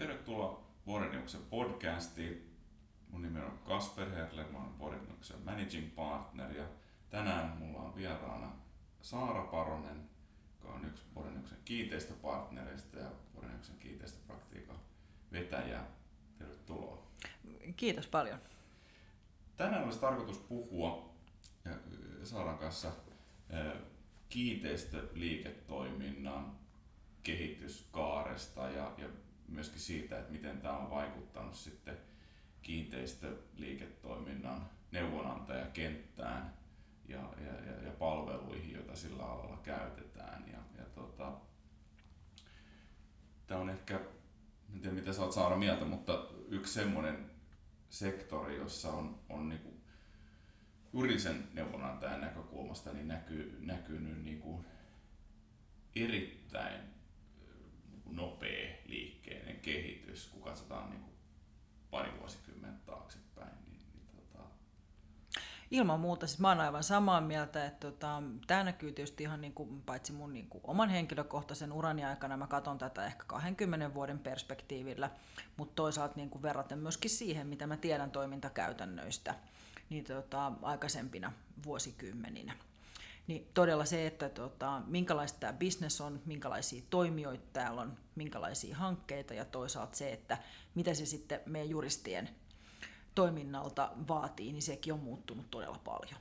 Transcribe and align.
Tervetuloa 0.00 0.62
Vuoreniuksen 0.86 1.40
podcastiin. 1.50 2.56
Mun 3.08 3.22
nimi 3.22 3.40
on 3.40 3.58
Kasper 3.64 4.10
Herler, 4.10 4.46
mä 4.52 4.58
olen 4.58 4.78
Vuoreniuksen 4.78 5.36
managing 5.44 5.94
partner 5.94 6.56
ja 6.56 6.64
tänään 7.10 7.56
mulla 7.58 7.78
on 7.78 7.94
vieraana 7.94 8.52
Saara 9.02 9.42
Paronen, 9.42 10.10
joka 10.58 10.74
on 10.74 10.84
yksi 10.84 11.04
Vuoreniuksen 11.14 11.58
kiinteistöpartnereista 11.64 12.98
ja 12.98 13.10
Vuoreniuksen 13.34 13.78
kiinteistöpraktiikan 13.78 14.76
vetäjä. 15.32 15.80
Tervetuloa. 16.38 17.06
Kiitos 17.76 18.06
paljon. 18.06 18.38
Tänään 19.56 19.84
olisi 19.84 20.00
tarkoitus 20.00 20.38
puhua 20.38 21.14
Saaran 22.24 22.58
kanssa 22.58 22.92
kiinteistöliiketoiminnan 24.28 26.52
kehityskaaresta 27.22 28.68
ja, 28.68 28.92
ja 28.98 29.08
myöskin 29.50 29.80
siitä, 29.80 30.18
että 30.18 30.32
miten 30.32 30.60
tämä 30.60 30.76
on 30.76 30.90
vaikuttanut 30.90 31.54
sitten 31.54 31.96
kiinteistöliiketoiminnan 32.62 34.70
neuvonantajakenttään 34.92 36.54
ja, 37.08 37.18
ja, 37.18 37.70
ja, 37.70 37.82
ja 37.82 37.90
palveluihin, 37.90 38.72
joita 38.72 38.96
sillä 38.96 39.22
alalla 39.22 39.60
käytetään. 39.62 40.44
Ja, 40.52 40.58
ja 40.78 40.84
tota, 40.84 41.32
tämä 43.46 43.60
on 43.60 43.70
ehkä, 43.70 44.00
en 44.74 44.80
tiedä 44.80 44.96
mitä 44.96 45.12
sä 45.12 45.22
oot 45.22 45.32
Saara 45.32 45.56
mieltä, 45.56 45.84
mutta 45.84 46.26
yksi 46.48 46.74
semmoinen 46.74 47.30
sektori, 47.88 48.56
jossa 48.56 48.88
on, 48.88 49.18
on 49.28 49.48
niinku 49.48 49.80
juridisen 50.92 51.48
neuvonantajan 51.52 52.20
näkökulmasta 52.20 52.92
niin 52.92 53.08
näkyy, 53.08 53.58
näkynyt 53.60 54.24
niinku 54.24 54.64
erittäin 55.96 56.80
nopea 58.04 58.50
liikkeinen 58.50 58.69
kehitys, 60.20 60.32
kun 60.32 60.42
katsotaan 60.42 60.90
niin 60.90 61.02
kuin 61.02 61.14
pari 61.90 62.18
vuosikymmentä 62.18 62.80
taaksepäin. 62.86 63.52
Niin, 63.66 63.82
niin 63.94 64.08
tota... 64.16 64.44
Ilman 65.70 66.00
muuta, 66.00 66.26
siis 66.26 66.40
mä 66.40 66.48
oon 66.48 66.60
aivan 66.60 66.84
samaa 66.84 67.20
mieltä, 67.20 67.66
että 67.66 67.90
tota, 67.90 68.22
tämä 68.46 68.64
näkyy 68.64 68.92
tietysti 68.92 69.22
ihan 69.22 69.40
niin 69.40 69.52
kuin, 69.52 69.82
paitsi 69.82 70.12
mun 70.12 70.32
niin 70.32 70.48
kuin, 70.48 70.60
oman 70.64 70.88
henkilökohtaisen 70.88 71.72
urani 71.72 72.04
aikana, 72.04 72.36
mä 72.36 72.46
katson 72.46 72.78
tätä 72.78 73.06
ehkä 73.06 73.24
20 73.26 73.94
vuoden 73.94 74.18
perspektiivillä, 74.18 75.10
mutta 75.56 75.74
toisaalta 75.74 76.16
niin 76.16 76.30
kuin 76.30 76.42
verraten 76.42 76.78
myöskin 76.78 77.10
siihen, 77.10 77.46
mitä 77.46 77.66
mä 77.66 77.76
tiedän 77.76 78.10
toimintakäytännöistä 78.10 79.34
niin 79.90 80.04
tota, 80.04 80.52
aikaisempina 80.62 81.32
vuosikymmeninä 81.64 82.54
niin 83.30 83.48
todella 83.54 83.84
se, 83.84 84.06
että 84.06 84.28
tota, 84.28 84.82
minkälaista 84.86 85.38
tämä 85.38 85.52
business 85.52 86.00
on, 86.00 86.22
minkälaisia 86.26 86.82
toimijoita 86.90 87.46
täällä 87.52 87.80
on, 87.80 87.96
minkälaisia 88.14 88.76
hankkeita 88.76 89.34
ja 89.34 89.44
toisaalta 89.44 89.96
se, 89.96 90.12
että 90.12 90.38
mitä 90.74 90.94
se 90.94 91.06
sitten 91.06 91.40
meidän 91.46 91.70
juristien 91.70 92.28
toiminnalta 93.14 93.90
vaatii, 94.08 94.52
niin 94.52 94.62
sekin 94.62 94.92
on 94.92 95.00
muuttunut 95.00 95.50
todella 95.50 95.80
paljon. 95.84 96.20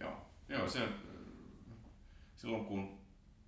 Joo, 0.00 0.26
Joo 0.48 0.68
se, 0.68 0.88
silloin 2.36 2.64
kun, 2.64 2.98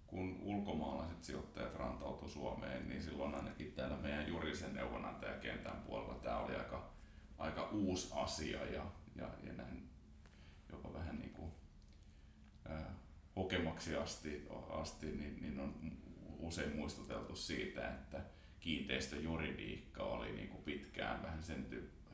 kun 0.07 0.39
ulkomaalaiset 0.43 1.25
sijoittajat 1.25 1.75
rantautuivat 1.75 2.33
Suomeen, 2.33 2.89
niin 2.89 3.03
silloin 3.03 3.35
ainakin 3.35 3.73
täällä 3.73 3.97
meidän 3.97 4.29
juridisen 4.29 4.75
neuvonantajakentän 4.75 5.83
puolella 5.87 6.15
tämä 6.15 6.39
oli 6.39 6.57
aika, 6.57 6.91
aika 7.39 7.69
uusi 7.69 8.13
asia 8.15 8.67
ja, 8.67 8.85
ja, 9.17 9.29
ja 9.43 9.53
näin 9.53 9.89
jopa 10.73 10.93
vähän 10.93 11.19
niin 11.19 11.34
kokemaksi 13.35 13.97
asti, 13.97 14.47
asti 14.71 15.07
niin, 15.07 15.39
niin 15.43 15.61
on 15.61 15.75
usein 16.39 16.77
muistuteltu 16.77 17.37
siitä, 17.37 17.89
että 17.89 18.21
kiinteistöjuridiikka 18.61 20.03
oli 20.03 20.33
niin 20.33 20.49
kuin 20.49 20.65
pitkään 20.65 21.23
vähän 21.23 21.43
sen 21.43 21.65
tyyppi, 21.65 22.11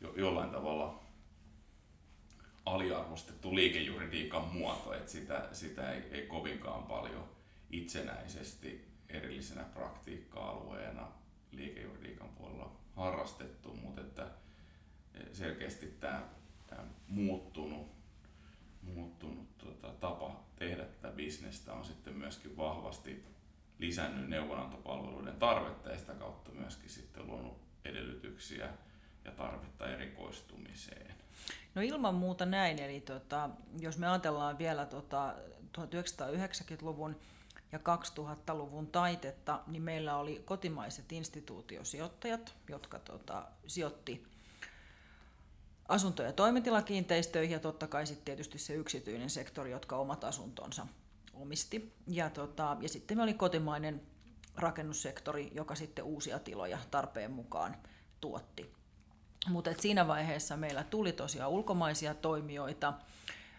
jo, 0.00 0.14
jollain 0.16 0.50
tavalla 0.50 1.02
aliarvostettu 2.66 3.54
liikejuridiikan 3.54 4.44
muoto, 4.44 4.94
että 4.94 5.12
sitä, 5.12 5.48
sitä 5.52 5.92
ei, 5.92 6.02
ei 6.10 6.26
kovinkaan 6.26 6.82
paljon 6.82 7.28
itsenäisesti 7.70 8.88
erillisenä 9.08 9.64
praktiikka-alueena 9.64 11.08
liikejuridiikan 11.52 12.28
puolella 12.28 12.76
harrastettu, 12.96 13.74
mutta 13.74 14.00
että 14.00 14.26
selkeästi 15.32 15.86
tämä, 15.86 16.22
tämä 16.66 16.84
muuttunut 17.08 18.01
muuttunut 18.82 19.58
tota, 19.58 19.88
tapa 20.00 20.44
tehdä 20.56 20.84
tätä 20.84 21.14
bisnestä 21.14 21.72
on 21.72 21.84
sitten 21.84 22.14
myöskin 22.14 22.56
vahvasti 22.56 23.24
lisännyt 23.78 24.28
neuvonantopalveluiden 24.28 25.36
tarvetta 25.36 25.90
ja 25.90 25.98
sitä 25.98 26.14
kautta 26.14 26.50
myöskin 26.50 26.90
sitten 26.90 27.26
luonut 27.26 27.58
edellytyksiä 27.84 28.68
ja 29.24 29.32
tarvetta 29.32 29.90
erikoistumiseen. 29.90 31.14
No 31.74 31.82
ilman 31.82 32.14
muuta 32.14 32.46
näin, 32.46 32.78
eli 32.78 33.00
tota, 33.00 33.50
jos 33.80 33.98
me 33.98 34.08
ajatellaan 34.08 34.58
vielä 34.58 34.86
tota 34.86 35.34
1990-luvun 35.78 37.16
ja 37.72 37.78
2000-luvun 37.78 38.86
taitetta, 38.86 39.60
niin 39.66 39.82
meillä 39.82 40.16
oli 40.16 40.42
kotimaiset 40.44 41.12
instituutiosijoittajat, 41.12 42.54
jotka 42.68 42.98
tota, 42.98 43.48
sijoitti 43.66 44.24
asunto- 45.88 46.22
ja 46.22 46.32
toimitilakiinteistöihin 46.32 47.52
ja 47.52 47.60
totta 47.60 47.86
kai 47.86 48.06
sitten 48.06 48.24
tietysti 48.24 48.58
se 48.58 48.74
yksityinen 48.74 49.30
sektori, 49.30 49.70
jotka 49.70 49.96
omat 49.96 50.24
asuntonsa 50.24 50.86
omisti. 51.34 51.92
Ja, 52.06 52.30
tota, 52.30 52.76
ja 52.80 52.88
sitten 52.88 53.16
me 53.16 53.22
oli 53.22 53.34
kotimainen 53.34 54.02
rakennussektori, 54.56 55.50
joka 55.54 55.74
sitten 55.74 56.04
uusia 56.04 56.38
tiloja 56.38 56.78
tarpeen 56.90 57.30
mukaan 57.30 57.76
tuotti. 58.20 58.72
Mutta 59.48 59.70
siinä 59.78 60.06
vaiheessa 60.06 60.56
meillä 60.56 60.84
tuli 60.84 61.12
tosiaan 61.12 61.50
ulkomaisia 61.50 62.14
toimijoita 62.14 62.92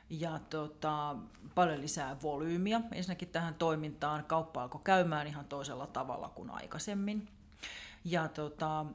ja 0.10 0.40
tota, 0.50 1.16
paljon 1.56 1.82
lisää 1.82 2.22
volyymiä 2.22 2.82
ensinnäkin 2.92 3.30
tähän 3.30 3.56
toimintaan. 3.56 4.26
Kauppa 4.26 4.62
alkoi 4.64 4.82
käymään 4.84 5.28
ihan 5.28 5.46
toisella 5.46 5.88
tavalla 5.88 6.30
kuin 6.30 6.50
aikaisemmin. 6.50 7.28
Ja 8.06 8.28
tota, 8.28 8.86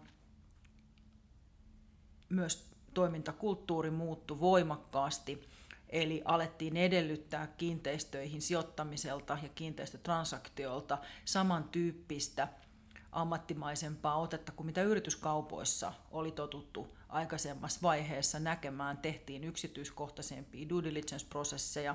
myös 2.28 2.69
toimintakulttuuri 2.98 3.91
muuttui 3.91 4.41
voimakkaasti, 4.41 5.48
eli 5.88 6.22
alettiin 6.25 6.76
edellyttää 6.76 7.47
kiinteistöihin 7.47 8.42
sijoittamiselta 8.42 9.38
ja 9.42 9.48
kiinteistötransaktioilta 9.48 10.98
samantyyppistä 11.25 12.48
ammattimaisempaa 13.12 14.19
otetta 14.19 14.53
kuin 14.53 14.66
mitä 14.66 14.82
yrityskaupoissa 14.82 15.92
oli 16.10 16.32
totuttu 16.32 16.98
aikaisemmassa 17.08 17.81
vaiheessa 17.82 18.38
näkemään. 18.38 18.98
Tehtiin 18.98 19.44
yksityiskohtaisempia 19.44 20.69
due 20.69 20.82
diligence-prosesseja, 20.82 21.94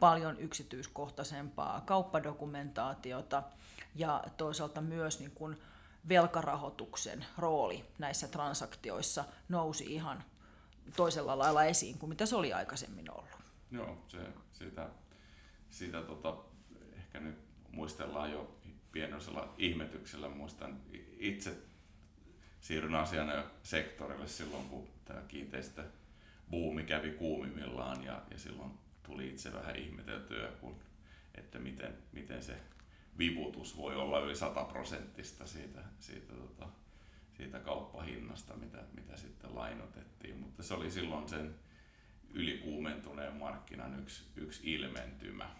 paljon 0.00 0.38
yksityiskohtaisempaa 0.38 1.80
kauppadokumentaatiota 1.80 3.42
ja 3.94 4.24
toisaalta 4.36 4.80
myös 4.80 5.18
niin 5.20 5.32
kuin 5.34 5.56
velkarahoituksen 6.08 7.26
rooli 7.38 7.84
näissä 7.98 8.28
transaktioissa 8.28 9.24
nousi 9.48 9.84
ihan 9.84 10.24
toisella 10.96 11.38
lailla 11.38 11.64
esiin 11.64 11.98
kuin 11.98 12.10
mitä 12.10 12.26
se 12.26 12.36
oli 12.36 12.52
aikaisemmin 12.52 13.10
ollut. 13.10 13.30
Joo, 13.70 14.04
se, 14.08 14.18
sitä, 14.52 14.88
sitä 15.70 16.02
tota, 16.02 16.36
ehkä 16.96 17.20
nyt 17.20 17.38
muistellaan 17.70 18.32
jo 18.32 18.56
pienoisella 18.92 19.54
ihmetyksellä. 19.58 20.28
Muistan 20.28 20.80
itse 21.18 21.56
siirryn 22.60 22.94
asiana 22.94 23.44
sektorille 23.62 24.28
silloin, 24.28 24.68
kun 24.68 24.88
tämä 25.04 25.20
kiinteistö 25.28 25.84
buumi 26.50 26.84
kävi 26.84 27.10
kuumimmillaan 27.10 28.04
ja, 28.04 28.22
ja 28.30 28.38
silloin 28.38 28.70
tuli 29.02 29.28
itse 29.28 29.52
vähän 29.52 29.76
ihmeteltyä, 29.76 30.48
kun, 30.60 30.80
että 31.34 31.58
miten, 31.58 31.94
miten 32.12 32.42
se 32.42 32.56
vivutus 33.18 33.76
voi 33.76 33.96
olla 33.96 34.20
yli 34.20 34.36
100 34.36 34.64
prosenttista 34.64 35.46
siitä, 35.46 35.80
siitä, 35.98 36.34
tota, 36.34 36.68
siitä 37.36 37.58
kauppahinnasta, 37.58 38.54
mitä, 38.54 38.78
mitä 38.94 39.16
sitten 39.16 39.54
lainotettiin. 39.54 40.36
Mutta 40.36 40.62
se 40.62 40.74
oli 40.74 40.90
silloin 40.90 41.28
sen 41.28 41.54
ylikuumentuneen 42.30 43.36
markkinan 43.36 44.00
yksi, 44.00 44.24
yksi 44.36 44.72
ilmentymä. 44.72 45.50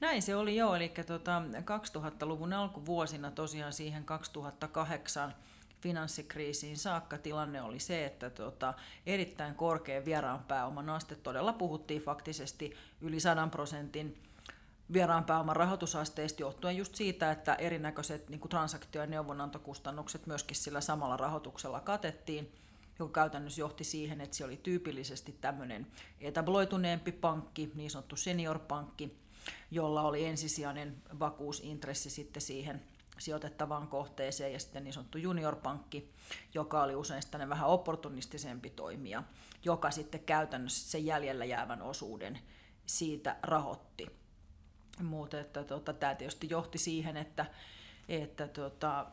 Näin 0.00 0.22
se 0.22 0.36
oli 0.36 0.56
jo, 0.56 0.74
eli 0.74 0.92
tota, 1.06 1.42
2000-luvun 1.60 2.52
alkuvuosina 2.52 3.30
tosiaan 3.30 3.72
siihen 3.72 4.04
2008 4.04 5.34
finanssikriisiin 5.80 6.76
saakka 6.76 7.18
tilanne 7.18 7.62
oli 7.62 7.78
se, 7.78 8.04
että 8.04 8.30
tota, 8.30 8.74
erittäin 9.06 9.54
korkea 9.54 10.04
vieraan 10.04 10.44
pääoman 10.44 10.90
aste, 10.90 11.14
todella 11.14 11.52
puhuttiin 11.52 12.02
faktisesti 12.02 12.76
yli 13.00 13.20
100 13.20 13.46
prosentin 13.46 14.22
vieraan 14.92 15.24
pääoman 15.24 15.56
rahoitusasteista 15.56 16.42
johtuen 16.42 16.76
just 16.76 16.94
siitä, 16.94 17.30
että 17.30 17.54
erinäköiset 17.54 18.28
niin 18.28 18.40
transaktio- 18.40 19.00
ja 19.00 19.06
neuvonantokustannukset 19.06 20.26
myöskin 20.26 20.56
sillä 20.56 20.80
samalla 20.80 21.16
rahoituksella 21.16 21.80
katettiin, 21.80 22.52
joka 22.98 23.20
käytännössä 23.20 23.60
johti 23.60 23.84
siihen, 23.84 24.20
että 24.20 24.36
se 24.36 24.44
oli 24.44 24.56
tyypillisesti 24.56 25.36
tämmöinen 25.40 25.86
etabloituneempi 26.20 27.12
pankki, 27.12 27.72
niin 27.74 27.90
sanottu 27.90 28.16
senior-pankki, 28.16 29.18
jolla 29.70 30.02
oli 30.02 30.24
ensisijainen 30.24 30.96
vakuusintressi 31.20 32.10
sitten 32.10 32.42
siihen, 32.42 32.82
sijoitettavaan 33.18 33.88
kohteeseen 33.88 34.52
ja 34.52 34.60
sitten 34.60 34.84
niin 34.84 34.92
sanottu 34.92 35.18
juniorpankki, 35.18 36.12
joka 36.54 36.82
oli 36.82 36.94
usein 36.94 37.22
sitten 37.22 37.48
vähän 37.48 37.68
opportunistisempi 37.68 38.70
toimija, 38.70 39.22
joka 39.64 39.90
sitten 39.90 40.24
käytännössä 40.24 40.90
sen 40.90 41.04
jäljellä 41.06 41.44
jäävän 41.44 41.82
osuuden 41.82 42.38
siitä 42.86 43.36
rahoitti. 43.42 44.21
Mutta 45.00 45.40
että 45.40 45.64
tota, 45.64 45.92
tämä 45.92 46.14
tietysti 46.14 46.46
johti 46.50 46.78
siihen, 46.78 47.16
että, 47.16 47.46
että 48.08 48.48
tota, 48.48 49.06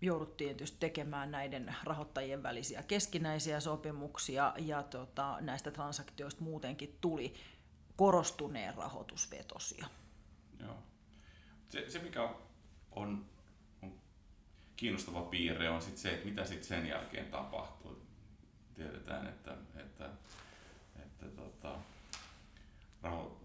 jouduttiin 0.00 0.48
tietysti 0.56 0.76
tekemään 0.80 1.30
näiden 1.30 1.76
rahoittajien 1.84 2.42
välisiä 2.42 2.82
keskinäisiä 2.82 3.60
sopimuksia 3.60 4.54
ja 4.58 4.82
tota, 4.82 5.36
näistä 5.40 5.70
transaktioista 5.70 6.44
muutenkin 6.44 6.98
tuli 7.00 7.34
korostuneen 7.96 8.74
rahoitusvetosia. 8.74 9.86
Joo. 10.60 10.76
Se, 11.68 11.90
se 11.90 11.98
mikä 11.98 12.22
on, 12.22 13.26
on 13.82 13.94
kiinnostava 14.76 15.22
piirre 15.22 15.70
on 15.70 15.82
sit 15.82 15.98
se, 15.98 16.12
että 16.12 16.28
mitä 16.28 16.44
sit 16.44 16.64
sen 16.64 16.86
jälkeen 16.86 17.30
tapahtuu. 17.30 18.02
Tiedetään, 18.74 19.26
että, 19.26 19.56
että 21.02 21.26
tota, 21.36 21.78
raho, 23.02 23.40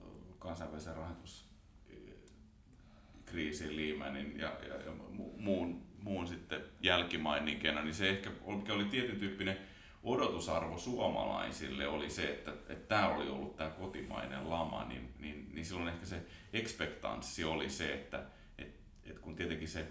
kansainvälisen 0.56 0.96
rahoituskriisin 0.96 3.78
Lehmanin 3.78 4.40
ja, 4.40 4.58
ja, 4.68 4.76
ja 4.76 4.92
muun, 5.38 5.86
muun 6.04 6.28
sitten 6.28 6.62
jälkimaininkeena, 6.82 7.82
niin 7.82 7.96
se 7.96 8.10
ehkä 8.10 8.32
mikä 8.48 8.74
oli 8.74 8.86
tietyn 8.86 9.20
tyyppinen 9.20 9.58
odotusarvo 10.04 10.78
suomalaisille 10.78 11.88
oli 11.88 12.10
se, 12.10 12.30
että, 12.30 12.52
että 12.52 12.88
tämä 12.88 13.08
oli 13.08 13.30
ollut 13.30 13.56
tämä 13.56 13.70
kotimainen 13.70 14.50
lama, 14.50 14.86
niin, 14.86 15.14
niin, 15.20 15.50
niin 15.54 15.66
silloin 15.66 15.88
ehkä 15.88 16.06
se 16.06 16.26
ekspektanssi 16.54 17.44
oli 17.44 17.70
se, 17.70 17.94
että 17.94 18.24
et, 18.58 18.80
et 19.04 19.20
kun 19.20 19.36
tietenkin 19.36 19.68
se 19.68 19.88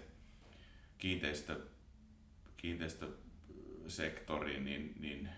kiinteistö, 0.97 1.61
kiinteistösektori, 2.57 4.59
niin, 4.59 4.93
niin 4.99 5.29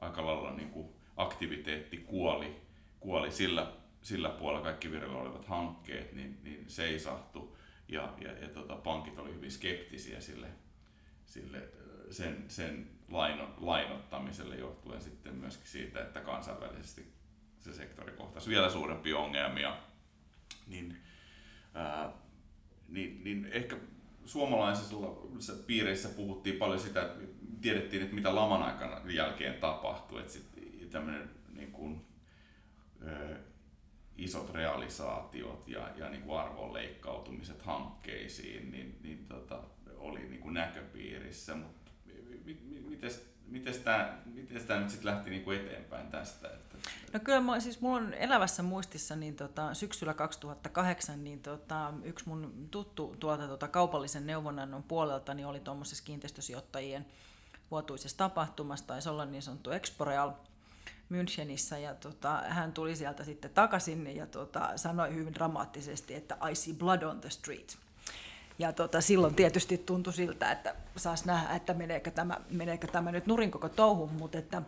aika 0.00 0.26
lailla 0.26 0.52
niin 0.52 0.70
kuin 0.70 0.88
aktiviteetti 1.16 1.96
kuoli, 1.96 2.56
kuoli 3.00 3.30
sillä, 3.30 3.85
sillä 4.06 4.28
puolella 4.28 4.64
kaikki 4.64 4.90
vireillä 4.90 5.18
olevat 5.18 5.46
hankkeet, 5.46 6.12
niin, 6.12 6.38
niin 6.42 6.64
seisahtu. 6.66 7.56
Ja, 7.88 8.14
ja, 8.20 8.32
ja 8.32 8.48
tota, 8.48 8.76
pankit 8.76 9.18
oli 9.18 9.34
hyvin 9.34 9.50
skeptisiä 9.50 10.20
sille, 10.20 10.46
sille 11.26 11.62
sen, 12.10 12.44
sen 12.48 12.90
laino, 13.10 13.54
lainottamiselle 13.60 14.56
johtuen 14.56 15.00
sitten 15.00 15.34
myöskin 15.34 15.66
siitä, 15.66 16.00
että 16.00 16.20
kansainvälisesti 16.20 17.12
se 17.60 17.74
sektori 17.74 18.12
kohtasi 18.12 18.50
vielä 18.50 18.70
suurempia 18.70 19.18
ongelmia, 19.18 19.76
niin, 20.66 20.96
ää, 21.74 22.12
niin, 22.88 23.24
niin 23.24 23.48
ehkä 23.52 23.76
suomalaisissa 24.24 25.52
piireissä 25.66 26.08
puhuttiin 26.08 26.56
paljon 26.56 26.80
sitä, 26.80 27.14
tiedettiin, 27.60 28.02
että 28.02 28.14
mitä 28.14 28.34
laman 28.34 28.62
aikana 28.62 29.00
jälkeen 29.12 29.54
tapahtui, 29.54 30.20
että 30.20 30.32
sitten 30.32 30.90
tämmöinen 30.90 31.30
niin 31.54 31.72
kuin, 31.72 32.06
ää, 33.06 33.36
isot 34.18 34.50
realisaatiot 34.50 35.68
ja, 35.68 35.90
ja 35.96 36.10
niin 36.10 36.22
kuin 36.22 36.38
arvonleikkautumiset 36.38 37.62
hankkeisiin, 37.62 38.70
niin, 38.70 38.98
niin 39.02 39.26
tota, 39.28 39.60
oli 39.96 40.28
niin 40.28 40.40
kuin 40.40 40.54
näköpiirissä, 40.54 41.54
mutta 41.54 41.90
miten 43.46 43.82
tämä, 43.84 44.18
nyt 44.26 44.48
sitten 44.90 45.14
lähti 45.14 45.30
niinku 45.30 45.50
eteenpäin 45.50 46.06
tästä? 46.06 46.48
Että... 46.48 46.76
No 47.12 47.20
kyllä 47.20 47.40
mä, 47.40 47.60
siis 47.60 47.80
mulla 47.80 47.96
on 47.96 48.14
elävässä 48.14 48.62
muistissa 48.62 49.16
niin 49.16 49.36
tota, 49.36 49.74
syksyllä 49.74 50.14
2008 50.14 51.24
niin 51.24 51.42
tota, 51.42 51.92
yksi 52.02 52.28
mun 52.28 52.68
tuttu 52.70 53.16
tuolta 53.20 53.48
tota, 53.48 53.68
kaupallisen 53.68 54.26
neuvonannon 54.26 54.82
puolelta 54.82 55.34
niin 55.34 55.46
oli 55.46 55.60
tuommoisessa 55.60 56.04
kiinteistösijoittajien 56.04 57.06
vuotuisessa 57.70 58.16
tapahtumassa, 58.16 58.86
taisi 58.86 59.08
olla 59.08 59.24
niin 59.24 59.42
sanottu 59.42 59.70
Exporeal 59.70 60.32
Münchenissä 61.10 61.78
ja 61.78 61.94
tota, 61.94 62.42
hän 62.48 62.72
tuli 62.72 62.96
sieltä 62.96 63.24
sitten 63.24 63.50
takaisin 63.50 64.16
ja 64.16 64.26
tota, 64.26 64.72
sanoi 64.76 65.14
hyvin 65.14 65.34
dramaattisesti, 65.34 66.14
että 66.14 66.36
I 66.50 66.54
see 66.54 66.74
blood 66.74 67.02
on 67.02 67.20
the 67.20 67.30
street. 67.30 67.78
Ja 68.58 68.72
tota, 68.72 69.00
silloin 69.00 69.34
tietysti 69.34 69.78
tuntui 69.78 70.12
siltä, 70.12 70.52
että 70.52 70.74
saas 70.96 71.24
nähdä, 71.24 71.54
että 71.54 71.74
meneekö 71.74 72.10
tämä, 72.10 72.40
meneekö 72.50 72.86
tämä 72.86 73.12
nyt 73.12 73.26
nurin 73.26 73.50
koko 73.50 73.68
touhu, 73.68 74.06
mutta 74.06 74.38
että 74.38 74.62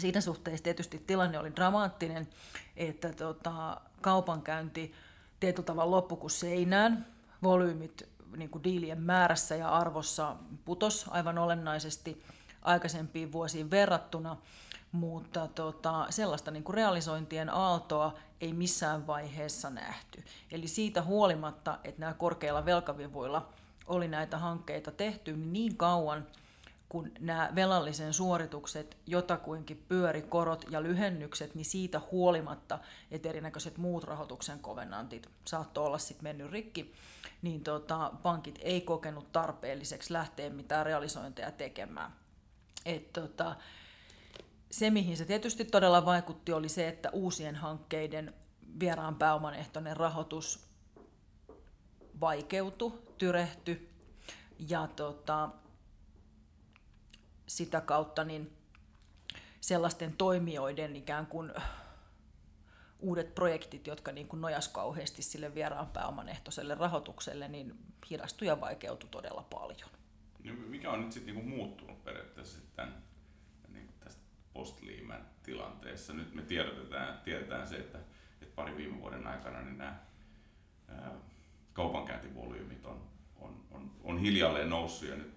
siinä 0.00 0.20
suhteessa 0.20 0.64
tietysti 0.64 1.02
tilanne 1.06 1.38
oli 1.38 1.56
dramaattinen, 1.56 2.28
että 2.76 3.12
tota, 3.12 3.80
kaupankäynti 4.00 4.94
tietyllä 5.40 5.66
tavalla 5.66 5.96
loppu 5.96 6.16
kuin 6.16 6.30
seinään, 6.30 7.06
volyymit 7.42 8.08
niin 8.36 8.50
kuin 8.50 8.64
diilien 8.64 9.02
määrässä 9.02 9.56
ja 9.56 9.68
arvossa 9.68 10.36
putos 10.64 11.06
aivan 11.10 11.38
olennaisesti 11.38 12.22
aikaisempiin 12.62 13.32
vuosiin 13.32 13.70
verrattuna, 13.70 14.36
mutta 14.92 15.48
tota, 15.48 16.06
sellaista 16.10 16.50
niin 16.50 16.64
kuin 16.64 16.74
realisointien 16.74 17.54
aaltoa 17.54 18.18
ei 18.40 18.52
missään 18.52 19.06
vaiheessa 19.06 19.70
nähty. 19.70 20.24
Eli 20.50 20.68
siitä 20.68 21.02
huolimatta, 21.02 21.78
että 21.84 22.00
nämä 22.00 22.14
korkeilla 22.14 22.64
velkavivuilla 22.64 23.48
oli 23.86 24.08
näitä 24.08 24.38
hankkeita 24.38 24.90
tehty, 24.90 25.36
niin 25.36 25.76
kauan 25.76 26.26
kun 26.92 27.10
nämä 27.20 27.52
velallisen 27.54 28.12
suoritukset 28.12 28.96
jotakuinkin 29.06 29.84
pyöri, 29.88 30.22
korot 30.22 30.64
ja 30.70 30.82
lyhennykset, 30.82 31.54
niin 31.54 31.64
siitä 31.64 32.00
huolimatta, 32.10 32.78
että 33.10 33.28
erinäköiset 33.28 33.78
muut 33.78 34.04
rahoituksen 34.04 34.58
kovenantit 34.58 35.28
saattoi 35.44 35.86
olla 35.86 35.98
sitten 35.98 36.24
mennyt 36.24 36.50
rikki, 36.50 36.92
niin 37.42 37.64
tota, 37.64 38.12
pankit 38.22 38.58
ei 38.62 38.80
kokenut 38.80 39.32
tarpeelliseksi 39.32 40.12
lähteä 40.12 40.50
mitään 40.50 40.86
realisointeja 40.86 41.50
tekemään. 41.50 42.12
Et 42.86 43.12
tota, 43.12 43.56
se, 44.72 44.90
mihin 44.90 45.16
se 45.16 45.24
tietysti 45.24 45.64
todella 45.64 46.04
vaikutti, 46.04 46.52
oli 46.52 46.68
se, 46.68 46.88
että 46.88 47.10
uusien 47.10 47.56
hankkeiden 47.56 48.34
vieraan 48.80 49.14
pääoman 49.14 49.54
ehtoinen 49.54 49.96
rahoitus 49.96 50.68
vaikeutui, 52.20 53.02
tyrehty 53.18 53.88
ja 54.68 54.86
tota, 54.86 55.48
sitä 57.46 57.80
kautta 57.80 58.24
niin 58.24 58.52
sellaisten 59.60 60.12
toimijoiden 60.16 60.96
ikään 60.96 61.26
kuin 61.26 61.52
uudet 63.00 63.34
projektit, 63.34 63.86
jotka 63.86 64.12
niin 64.12 64.28
kuin 64.28 64.40
nojas 64.40 64.68
kauheasti 64.68 65.22
sille 65.22 65.54
vieraan 65.54 65.88
pääoman 65.88 66.28
ehtoiselle 66.28 66.74
rahoitukselle, 66.74 67.48
niin 67.48 67.74
hidastui 68.10 68.48
ja 68.48 68.60
vaikeutui 68.60 69.10
todella 69.10 69.46
paljon. 69.50 69.90
No, 70.44 70.52
mikä 70.52 70.90
on 70.90 71.00
nyt 71.00 71.12
sitten 71.12 71.34
niin 71.34 71.48
muuttunut 71.48 72.04
periaatteessa 72.04 72.58
tämän 72.76 73.11
post 74.54 74.80
tilanteessa. 75.42 76.12
Nyt 76.12 76.34
me 76.34 76.42
tiedetään, 76.42 77.20
tiedetään 77.24 77.66
se, 77.66 77.76
että, 77.76 77.98
että 78.42 78.54
pari 78.54 78.76
viime 78.76 79.00
vuoden 79.00 79.26
aikana 79.26 79.62
niin 79.62 79.78
nämä 79.78 79.96
ää, 80.88 81.10
kaupankäyntivolyymit 81.72 82.86
on, 82.86 83.02
on, 83.40 83.64
on, 83.70 83.90
on 84.04 84.18
hiljalleen 84.18 84.70
noussut 84.70 85.08
ja 85.08 85.16
nyt 85.16 85.32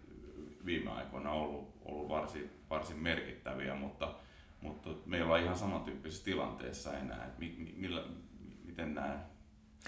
viime 0.66 0.92
aikoina 0.92 1.32
ollut, 1.32 1.76
ollut 1.86 2.10
varsin, 2.10 2.52
varsin 2.70 2.98
merkittäviä, 2.98 3.76
mutta, 3.76 4.14
mutta 4.62 4.90
me 5.06 5.24
olla 5.24 5.38
ihan 5.38 5.58
samantyyppisessä 5.58 6.26
tilanteessa 6.26 6.98
enää, 6.98 7.26
että 7.26 7.40
mi, 7.40 7.74
millä, 7.78 8.04
miten 8.64 8.96
nämä 8.96 9.20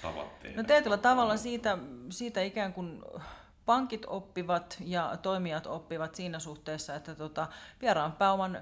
tavat 0.01 0.39
tehdä. 0.39 0.57
No 0.57 0.63
tietyllä 0.63 0.97
tavalla 0.97 1.37
siitä, 1.37 1.77
siitä 2.09 2.41
ikään 2.41 2.73
kuin 2.73 3.03
pankit 3.65 4.05
oppivat 4.07 4.77
ja 4.85 5.17
toimijat 5.21 5.67
oppivat 5.67 6.15
siinä 6.15 6.39
suhteessa, 6.39 6.95
että 6.95 7.15
tota, 7.15 7.47
vieraan 7.81 8.11
pääoman 8.11 8.61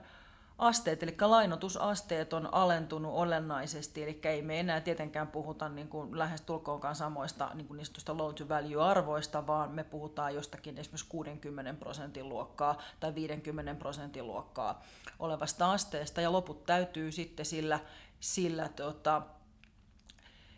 asteet, 0.57 1.03
eli 1.03 1.15
lainotusasteet 1.21 2.33
on 2.33 2.53
alentunut 2.53 3.13
olennaisesti, 3.15 4.03
eli 4.03 4.19
ei 4.23 4.41
me 4.41 4.59
enää 4.59 4.81
tietenkään 4.81 5.27
puhuta 5.27 5.69
niin 5.69 5.87
kuin 5.87 6.19
lähes 6.19 6.41
tulkoonkaan 6.41 6.95
samoista 6.95 7.51
niin, 7.53 7.67
kuin 7.67 7.77
niin 7.77 8.17
loan 8.17 8.35
to 8.35 8.49
value 8.49 8.83
arvoista, 8.83 9.47
vaan 9.47 9.71
me 9.71 9.83
puhutaan 9.83 10.35
jostakin 10.35 10.77
esimerkiksi 10.77 11.05
60 11.09 11.73
prosentin 11.73 12.29
luokkaa 12.29 12.81
tai 12.99 13.15
50 13.15 13.75
prosentin 13.75 14.27
luokkaa 14.27 14.83
olevasta 15.19 15.71
asteesta, 15.71 16.21
ja 16.21 16.31
loput 16.31 16.65
täytyy 16.65 17.11
sitten 17.11 17.45
sillä, 17.45 17.79
sillä 18.19 18.69
tota, 18.69 19.21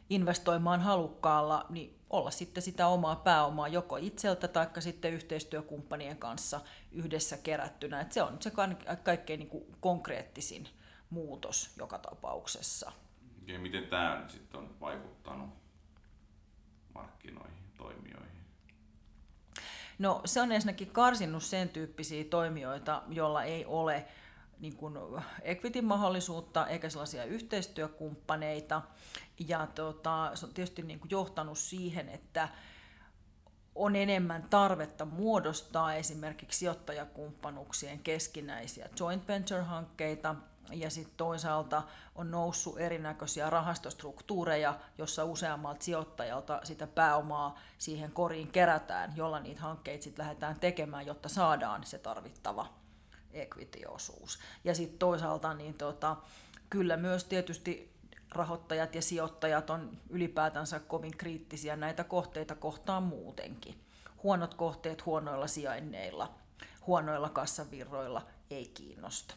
investoimaan 0.09 0.81
halukkaalla, 0.81 1.65
niin 1.69 1.99
olla 2.09 2.31
sitten 2.31 2.63
sitä 2.63 2.87
omaa 2.87 3.15
pääomaa 3.15 3.67
joko 3.67 3.97
itseltä 3.97 4.47
tai 4.47 4.67
sitten 4.79 5.13
yhteistyökumppanien 5.13 6.17
kanssa 6.17 6.61
yhdessä 6.91 7.37
kerättynä. 7.37 8.01
Et 8.01 8.11
se 8.11 8.23
on 8.23 8.37
se 8.39 8.51
kaikkein 9.03 9.39
niin 9.39 9.49
kuin 9.49 9.63
konkreettisin 9.79 10.67
muutos 11.09 11.71
joka 11.77 11.97
tapauksessa. 11.97 12.91
Ja 13.47 13.59
miten 13.59 13.87
tämä 13.87 14.19
nyt 14.19 14.29
sitten 14.29 14.59
on 14.59 14.79
vaikuttanut 14.79 15.49
markkinoihin, 16.95 17.57
toimijoihin? 17.77 18.37
No 19.99 20.21
se 20.25 20.41
on 20.41 20.51
ensinnäkin 20.51 20.91
karsinnut 20.91 21.43
sen 21.43 21.69
tyyppisiä 21.69 22.23
toimijoita, 22.23 23.03
joilla 23.09 23.43
ei 23.43 23.65
ole 23.65 24.07
niin 24.59 24.75
kuin 24.75 24.97
equity-mahdollisuutta 25.41 26.67
eikä 26.67 26.89
sellaisia 26.89 27.23
yhteistyökumppaneita. 27.23 28.81
Ja 29.47 29.67
tota, 29.75 30.31
se 30.33 30.45
on 30.45 30.53
tietysti 30.53 30.81
niin 30.81 30.99
kuin 30.99 31.11
johtanut 31.11 31.57
siihen, 31.57 32.09
että 32.09 32.49
on 33.75 33.95
enemmän 33.95 34.43
tarvetta 34.49 35.05
muodostaa 35.05 35.93
esimerkiksi 35.93 36.59
sijoittajakumppanuuksien 36.59 37.99
keskinäisiä 37.99 38.89
joint 38.99 39.27
venture-hankkeita, 39.27 40.35
ja 40.71 40.89
sitten 40.89 41.13
toisaalta 41.17 41.83
on 42.15 42.31
noussut 42.31 42.79
erinäköisiä 42.79 43.49
rahastostruktuureja, 43.49 44.79
jossa 44.97 45.25
useammalta 45.25 45.83
sijoittajalta 45.83 46.61
sitä 46.63 46.87
pääomaa 46.87 47.59
siihen 47.77 48.11
koriin 48.11 48.47
kerätään, 48.47 49.13
jolla 49.15 49.39
niitä 49.39 49.61
hankkeita 49.61 50.03
sitten 50.03 50.23
lähdetään 50.25 50.59
tekemään, 50.59 51.05
jotta 51.05 51.29
saadaan 51.29 51.83
se 51.83 51.97
tarvittava 51.97 52.73
equity-osuus. 53.33 54.39
Ja 54.63 54.75
sitten 54.75 54.99
toisaalta 54.99 55.53
niin 55.53 55.73
tota, 55.73 56.17
kyllä 56.69 56.97
myös 56.97 57.23
tietysti 57.23 57.97
rahoittajat 58.31 58.95
ja 58.95 59.01
sijoittajat 59.01 59.69
on 59.69 59.97
ylipäätänsä 60.09 60.79
kovin 60.79 61.17
kriittisiä 61.17 61.75
näitä 61.75 62.03
kohteita 62.03 62.55
kohtaan 62.55 63.03
muutenkin. 63.03 63.75
Huonot 64.23 64.53
kohteet 64.53 65.05
huonoilla 65.05 65.47
sijainneilla, 65.47 66.35
huonoilla 66.87 67.29
kassavirroilla 67.29 68.27
ei 68.49 68.67
kiinnosta. 68.67 69.35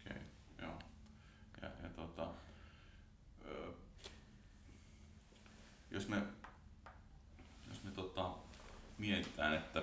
Okei, 0.00 0.22
joo. 0.62 0.78
Ja, 1.62 1.68
ja 1.82 1.88
tota, 1.96 2.28
ö, 3.46 3.72
jos 5.90 6.08
me, 6.08 6.22
jos 7.68 7.82
me 7.82 7.90
tota, 7.90 8.30
mietitään, 8.98 9.54
että, 9.54 9.82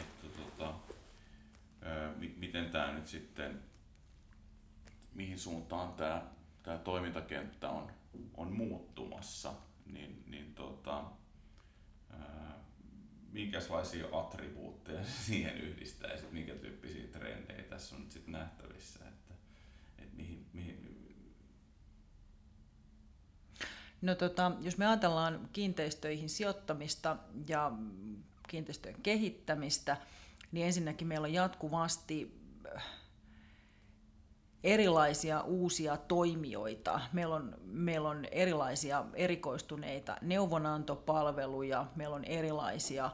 että 0.00 0.28
tota, 0.36 0.74
ö, 1.77 1.77
miten 2.36 2.70
tämä 2.70 2.92
nyt 2.92 3.06
sitten, 3.06 3.62
mihin 5.14 5.38
suuntaan 5.38 5.92
tämä 5.92 6.22
tämä 6.68 6.78
toimintakenttä 6.78 7.70
on, 7.70 7.92
on 8.36 8.52
muuttumassa, 8.52 9.52
niin, 9.86 10.24
niin 10.26 10.54
tota, 10.54 11.04
minkälaisia 13.32 14.06
attribuutteja 14.12 15.04
siihen 15.26 15.60
yhdistäisi, 15.60 16.24
minkä 16.30 16.54
tyyppisiä 16.54 17.06
trendejä 17.06 17.62
tässä 17.62 17.96
on 17.96 18.02
nyt 18.02 18.10
sitten 18.10 18.32
nähtävissä, 18.32 19.00
että, 19.08 19.34
että 19.98 20.16
mihin, 20.16 20.46
mihin, 20.52 20.88
No 24.02 24.14
tota, 24.14 24.52
jos 24.60 24.78
me 24.78 24.86
ajatellaan 24.86 25.48
kiinteistöihin 25.52 26.28
sijoittamista 26.28 27.16
ja 27.48 27.72
kiinteistöjen 28.48 29.02
kehittämistä, 29.02 29.96
niin 30.52 30.66
ensinnäkin 30.66 31.08
meillä 31.08 31.24
on 31.24 31.34
jatkuvasti 31.34 32.38
erilaisia 34.64 35.40
uusia 35.40 35.96
toimijoita. 35.96 37.00
Meillä 37.12 37.34
on, 37.34 37.54
meillä 37.62 38.08
on 38.08 38.24
erilaisia 38.24 39.04
erikoistuneita 39.14 40.16
neuvonantopalveluja, 40.20 41.86
meillä 41.96 42.16
on 42.16 42.24
erilaisia 42.24 43.10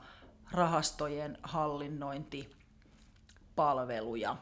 rahastojen 0.53 1.39
hallinnointipalveluja. 1.43 4.37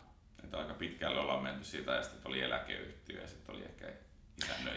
Että 0.45 0.59
aika 0.59 0.75
pitkälle 0.75 1.21
ollaan 1.21 1.43
menty 1.43 1.65
siitä, 1.65 2.01
että 2.01 2.29
oli 2.29 2.41
eläkeyhtiö 2.41 3.21
ja 3.21 3.29
sitten 3.29 3.55
oli 3.55 3.65
ehkä 3.65 3.93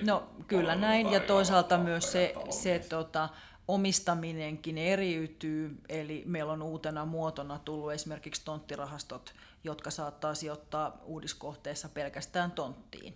No 0.02 0.30
kyllä 0.48 0.76
näin, 0.76 1.12
ja 1.12 1.20
toisaalta 1.20 1.78
myös 1.78 2.12
se, 2.12 2.34
se 2.50 2.80
tota, 2.90 3.30
omistaminenkin 3.68 4.78
eriytyy, 4.78 5.78
eli 5.90 6.24
meillä 6.26 6.54
on 6.54 6.62
uutena 6.62 7.06
muotona 7.06 7.60
tullut 7.60 7.92
esimerkiksi 7.92 8.46
tonttirahastot, 8.46 9.34
jotka 9.64 9.92
saattaa 9.92 10.36
sijoittaa 10.36 11.02
uudiskohteessa 11.04 11.90
pelkästään 11.90 12.52
tonttiin 12.52 13.16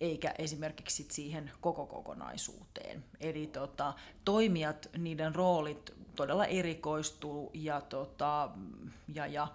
eikä 0.00 0.34
esimerkiksi 0.38 1.06
siihen 1.10 1.50
koko 1.60 1.86
kokonaisuuteen. 1.86 3.04
Eli 3.20 3.46
tota, 3.46 3.94
toimijat, 4.24 4.90
niiden 4.98 5.34
roolit 5.34 5.94
todella 6.16 6.46
erikoistuu 6.46 7.50
ja, 7.54 7.80
tota, 7.80 8.50
ja, 9.14 9.26
ja 9.26 9.48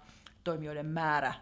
toimijoiden 0.44 0.86
määrä 0.86 1.34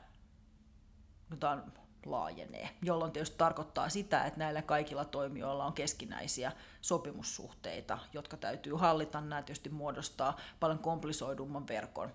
jota 1.31 1.57
laajenee, 2.05 2.69
jolloin 2.81 3.11
tietysti 3.11 3.37
tarkoittaa 3.37 3.89
sitä, 3.89 4.23
että 4.23 4.39
näillä 4.39 4.61
kaikilla 4.61 5.05
toimijoilla 5.05 5.65
on 5.65 5.73
keskinäisiä 5.73 6.51
sopimussuhteita, 6.81 7.99
jotka 8.13 8.37
täytyy 8.37 8.73
hallita. 8.73 9.21
Nämä 9.21 9.41
tietysti 9.41 9.69
muodostaa 9.69 10.39
paljon 10.59 10.79
komplisoidumman 10.79 11.67
verkon 11.67 12.13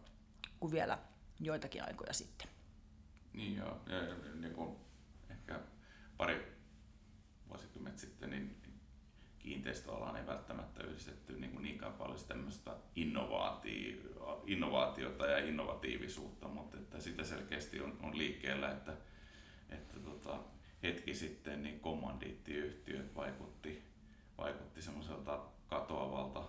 kuin 0.60 0.72
vielä 0.72 0.98
joitakin 1.40 1.84
aikoja 1.84 2.12
sitten. 2.12 2.48
Niin 3.32 3.56
joo, 3.56 3.80
ja, 3.86 4.02
ja 4.02 4.14
niin 4.34 4.54
kuin 4.54 4.76
ehkä 5.30 5.60
pari 6.16 6.56
vuosikymmentä 7.48 8.00
sitten 8.00 8.30
niin 8.30 8.56
kiinteistöalaan 9.46 10.16
ei 10.16 10.26
välttämättä 10.26 10.82
yhdistetty 10.82 11.40
niin 11.40 11.52
kuin 11.52 11.62
niinkään 11.62 11.92
paljon 11.92 12.18
tämmöistä 12.28 12.76
innovaatiota 14.46 15.26
ja 15.26 15.38
innovatiivisuutta, 15.38 16.48
mutta 16.48 16.76
että 16.76 17.00
sitä 17.00 17.24
selkeästi 17.24 17.80
on, 17.80 17.98
on 18.02 18.18
liikkeellä, 18.18 18.70
että, 18.70 18.92
että 19.70 20.00
tota, 20.00 20.38
hetki 20.82 21.14
sitten 21.14 21.62
niin 21.62 21.80
kommandiittiyhtiöt 21.80 23.14
vaikutti, 23.16 23.82
vaikutti 24.38 24.82
semmoiselta 24.82 25.40
katoavalta, 25.66 26.42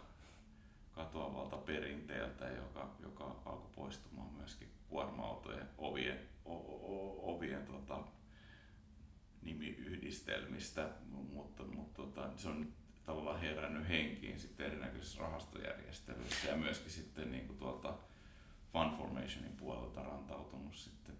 katoavalta 0.92 1.58
perinteeltä, 1.58 2.50
joka, 2.50 2.96
joka 3.00 3.24
alkoi 3.46 3.72
poistumaan 3.76 4.34
myöskin 4.34 4.68
kuorma-autojen 4.90 5.68
ovien, 5.78 6.20
o, 6.46 6.54
o, 6.56 7.36
ovien 7.36 7.66
tota, 7.66 8.00
nimiyhdistelmistä, 9.42 10.90
mutta, 11.34 11.64
mutta 11.64 12.02
tota, 12.02 12.30
se 12.36 12.50
on 12.50 12.74
tavallaan 13.06 13.40
herännyt 13.40 13.90
henkiin 13.90 14.40
sitten 14.40 14.66
erinäköisissä 14.66 15.22
rahastojärjestelyissä 15.22 16.50
ja 16.50 16.58
myöskin 16.58 16.92
sitten 16.92 17.32
niin 17.32 17.48
kuin 17.48 17.60
tuolta 17.60 17.94
Fund 18.72 18.98
Formationin 18.98 19.58
puolelta 19.58 20.04
rantautunut 20.04 20.76
sitten 20.76 21.18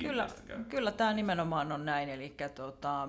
Kyllä, 0.00 0.28
kyllä 0.68 0.92
tämä 0.92 1.12
nimenomaan 1.12 1.72
on 1.72 1.84
näin, 1.84 2.08
eli 2.08 2.36
tuota, 2.54 3.08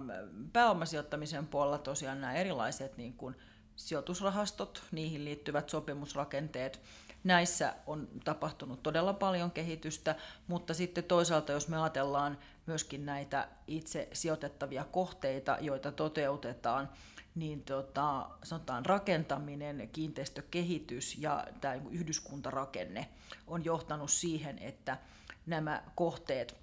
pääomasijoittamisen 0.54 1.48
puolella 1.48 1.78
tosiaan 1.78 2.22
nämä 2.22 2.34
erilaiset 2.34 2.98
niin 2.98 3.14
kuin 3.14 3.36
sijoitusrahastot, 3.76 4.84
niihin 4.92 5.26
liittyvät 5.26 5.70
sopimusrakenteet, 5.70 6.82
Näissä 7.26 7.74
on 7.86 8.08
tapahtunut 8.24 8.84
todella 8.84 9.14
paljon 9.14 9.52
kehitystä, 9.52 10.16
mutta 10.48 10.74
sitten 10.74 11.04
toisaalta 11.04 11.52
jos 11.52 11.68
me 11.68 11.82
ajatellaan 11.82 12.38
myöskin 12.66 13.06
näitä 13.06 13.48
itse 13.68 14.10
sijoitettavia 14.14 14.84
kohteita, 14.84 15.58
joita 15.62 15.92
toteutetaan, 15.92 16.90
niin 17.36 17.64
tota, 17.64 18.30
sanotaan 18.44 18.86
rakentaminen, 18.86 19.90
kiinteistökehitys 19.92 21.18
ja 21.18 21.48
tämä 21.62 21.76
yhdyskuntarakenne 21.92 23.08
on 23.48 23.66
johtanut 23.66 24.12
siihen, 24.12 24.60
että 24.60 24.98
nämä 25.46 25.84
kohteet, 25.96 26.58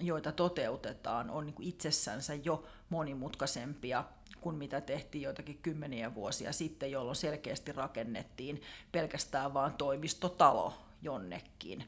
joita 0.00 0.32
toteutetaan, 0.32 1.30
on 1.30 1.46
niin 1.46 1.54
itsessänsä 1.60 2.34
jo 2.34 2.66
monimutkaisempia 2.90 4.04
kuin 4.40 4.56
mitä 4.56 4.80
tehtiin 4.80 5.22
joitakin 5.22 5.58
kymmeniä 5.58 6.14
vuosia 6.14 6.52
sitten, 6.52 6.90
jolloin 6.90 7.16
selkeästi 7.16 7.72
rakennettiin 7.72 8.62
pelkästään 8.92 9.54
vain 9.54 9.72
toimistotalo 9.72 10.74
jonnekin 11.02 11.84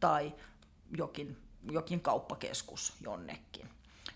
tai 0.00 0.34
jokin, 0.96 1.36
jokin 1.70 2.00
kauppakeskus 2.00 2.92
jonnekin. 3.00 3.68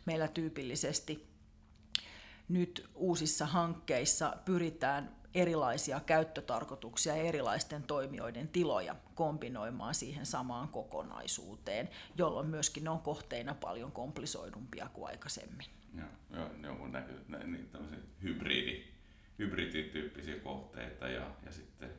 Meillä 0.07 0.29
tyypillisesti 0.29 1.27
nyt 2.49 2.91
uusissa 2.95 3.47
hankkeissa 3.47 4.37
pyritään 4.45 5.20
erilaisia 5.35 6.01
käyttötarkoituksia 6.01 7.17
ja 7.17 7.23
erilaisten 7.23 7.83
toimijoiden 7.83 8.49
tiloja 8.49 8.97
kombinoimaan 9.15 9.95
siihen 9.95 10.27
samaan 10.27 10.69
kokonaisuuteen, 10.69 11.89
jolloin 12.17 12.47
myöskin 12.47 12.85
ne 12.85 12.91
on 12.91 13.01
kohteina 13.01 13.55
paljon 13.55 13.93
komplisoidumpia 13.93 14.89
kuin 14.93 15.07
aikaisemmin. 15.07 15.67
Joo, 15.95 16.09
joo 16.31 16.51
jonkun 16.63 16.93
näkö, 16.93 17.13
niin 17.45 17.69
tämmöisiä 17.69 17.99
hybridi, 18.23 18.85
hybridityyppisiä 19.39 20.39
kohteita 20.39 21.09
ja, 21.09 21.31
ja 21.47 21.53
sitten 21.53 21.91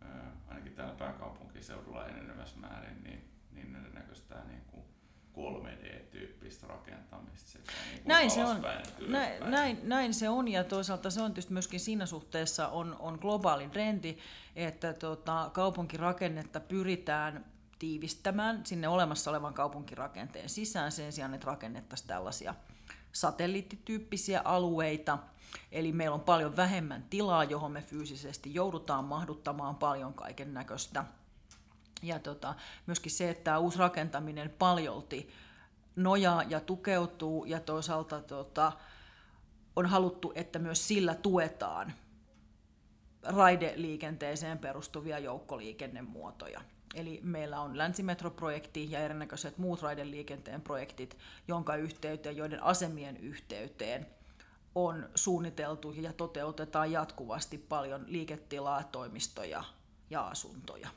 ää, 0.00 0.36
ainakin 0.48 0.72
täällä 0.72 0.94
pääkaupunkiseudulla 0.94 2.06
enenevässä 2.06 2.58
määrin, 2.58 3.04
niin, 3.04 3.30
niin 3.52 3.72
ne 3.72 3.78
näköistää 3.92 4.44
niin 4.44 4.62
kuin 4.66 4.84
3D-tyyppistä 5.36 6.66
rakentamista 6.66 7.50
sekä 7.50 7.72
niin 7.92 8.02
näin 8.04 8.30
se 8.30 8.44
on. 8.44 8.62
Näin, 9.08 9.50
näin, 9.50 9.78
näin, 9.82 10.14
se 10.14 10.28
on 10.28 10.48
ja 10.48 10.64
toisaalta 10.64 11.10
se 11.10 11.22
on 11.22 11.30
tietysti 11.30 11.52
myöskin 11.52 11.80
siinä 11.80 12.06
suhteessa 12.06 12.68
on, 12.68 12.96
on 12.98 13.18
globaali 13.20 13.68
trendi, 13.68 14.16
että 14.56 14.92
tota, 14.92 15.50
kaupunkirakennetta 15.52 16.60
pyritään 16.60 17.44
tiivistämään 17.78 18.66
sinne 18.66 18.88
olemassa 18.88 19.30
olevan 19.30 19.54
kaupunkirakenteen 19.54 20.48
sisään 20.48 20.92
sen 20.92 21.12
sijaan, 21.12 21.34
että 21.34 21.46
rakennettaisiin 21.46 22.08
tällaisia 22.08 22.54
satelliittityyppisiä 23.12 24.40
alueita, 24.44 25.18
eli 25.72 25.92
meillä 25.92 26.14
on 26.14 26.20
paljon 26.20 26.56
vähemmän 26.56 27.04
tilaa, 27.10 27.44
johon 27.44 27.72
me 27.72 27.82
fyysisesti 27.82 28.54
joudutaan 28.54 29.04
mahduttamaan 29.04 29.76
paljon 29.76 30.14
kaiken 30.14 30.54
näköistä. 30.54 31.04
Ja 32.02 32.18
tota, 32.18 32.54
myöskin 32.86 33.12
se, 33.12 33.30
että 33.30 33.44
tämä 33.44 33.58
uusi 33.58 33.78
rakentaminen 33.78 34.50
paljolti 34.50 35.28
nojaa 35.96 36.42
ja 36.42 36.60
tukeutuu, 36.60 37.44
ja 37.44 37.60
toisaalta 37.60 38.20
tota, 38.20 38.72
on 39.76 39.86
haluttu, 39.86 40.32
että 40.34 40.58
myös 40.58 40.88
sillä 40.88 41.14
tuetaan 41.14 41.92
raideliikenteeseen 43.22 44.58
perustuvia 44.58 45.18
joukkoliikennemuotoja. 45.18 46.60
Eli 46.94 47.20
meillä 47.22 47.60
on 47.60 47.78
länsimetroprojekti 47.78 48.90
ja 48.90 49.00
erinäköiset 49.00 49.58
muut 49.58 49.82
raideliikenteen 49.82 50.62
projektit, 50.62 51.18
jonka 51.48 51.76
yhteyteen, 51.76 52.36
joiden 52.36 52.62
asemien 52.62 53.16
yhteyteen 53.16 54.06
on 54.74 55.08
suunniteltu 55.14 55.92
ja 55.92 56.12
toteutetaan 56.12 56.92
jatkuvasti 56.92 57.58
paljon 57.58 58.04
liiketilaa, 58.06 58.82
toimistoja 58.82 59.64
ja 60.10 60.28
asuntoja. 60.28 60.88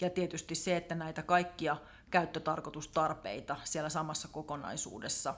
Ja 0.00 0.10
tietysti 0.10 0.54
se, 0.54 0.76
että 0.76 0.94
näitä 0.94 1.22
kaikkia 1.22 1.76
käyttötarkoitustarpeita 2.10 3.56
siellä 3.64 3.88
samassa 3.88 4.28
kokonaisuudessa 4.28 5.34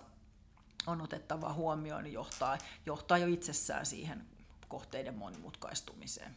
on 0.86 1.00
otettava 1.00 1.52
huomioon, 1.52 2.04
niin 2.04 2.12
johtaa, 2.12 2.58
johtaa 2.86 3.18
jo 3.18 3.26
itsessään 3.26 3.86
siihen 3.86 4.26
kohteiden 4.68 5.14
monimutkaistumiseen. 5.14 6.36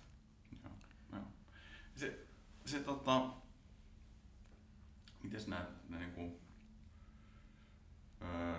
Joo, 0.64 0.74
joo. 1.12 1.24
Se, 1.96 2.20
se 2.66 2.80
tota, 2.80 3.30
miten 5.24 5.42
nämä, 5.48 5.66
nämä 5.90 6.02
niin 6.02 6.14
kuin, 6.14 6.40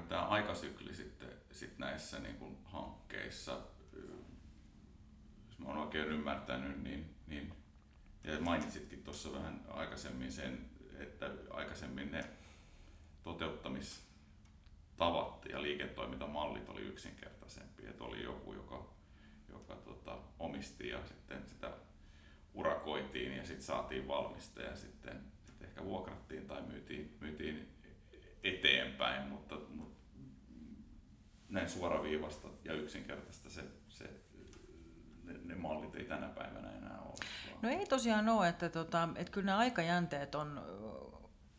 tämä 0.08 0.22
aikasykli 0.22 0.94
sitten 0.94 1.28
sit 1.52 1.78
näissä 1.78 2.18
niin 2.18 2.36
kuin 2.36 2.58
hankkeissa, 2.64 3.60
jos 5.48 5.58
mä 5.58 5.68
olen 5.68 5.78
oikein 5.78 6.08
ymmärtänyt, 6.08 6.82
niin, 6.82 7.14
niin 7.26 7.57
ja 8.32 8.40
mainitsitkin 8.40 9.02
tuossa 9.02 9.32
vähän 9.32 9.60
aikaisemmin 9.68 10.32
sen, 10.32 10.70
että 10.98 11.30
aikaisemmin 11.50 12.12
ne 12.12 12.24
toteuttamistavat 13.22 15.46
ja 15.48 15.62
liiketoimintamallit 15.62 16.68
oli 16.68 16.80
yksinkertaisempia, 16.80 17.90
että 17.90 18.04
oli 18.04 18.22
joku, 18.22 18.52
joka, 18.52 18.90
joka 19.48 19.74
tota, 19.74 20.18
omisti 20.38 20.88
ja 20.88 21.04
sitten 21.04 21.48
sitä 21.48 21.70
urakoitiin 22.54 23.36
ja 23.36 23.44
sitten 23.44 23.62
saatiin 23.62 24.08
valmista 24.08 24.62
ja 24.62 24.76
sitten, 24.76 25.20
sitten 25.46 25.68
ehkä 25.68 25.84
vuokrattiin 25.84 26.46
tai 26.46 26.62
myytiin, 26.62 27.16
myytiin 27.20 27.68
eteenpäin, 28.42 29.28
mutta, 29.28 29.60
mutta 29.68 29.98
näin 31.48 31.68
suoraviivasta 31.68 32.48
ja 32.64 32.74
yksinkertaista 32.74 33.50
se, 33.50 33.62
se, 33.88 34.10
ne, 35.24 35.34
ne 35.44 35.54
mallit 35.54 35.94
ei 35.94 36.04
tänä 36.04 36.28
päivänä 36.28 36.72
enää. 36.72 36.87
No 37.62 37.68
ei 37.68 37.86
tosiaan 37.86 38.28
ole, 38.28 38.48
että, 38.48 38.68
tota, 38.68 39.08
että 39.16 39.32
kyllä 39.32 39.46
nämä 39.46 39.58
aikajänteet 39.58 40.34
on 40.34 40.60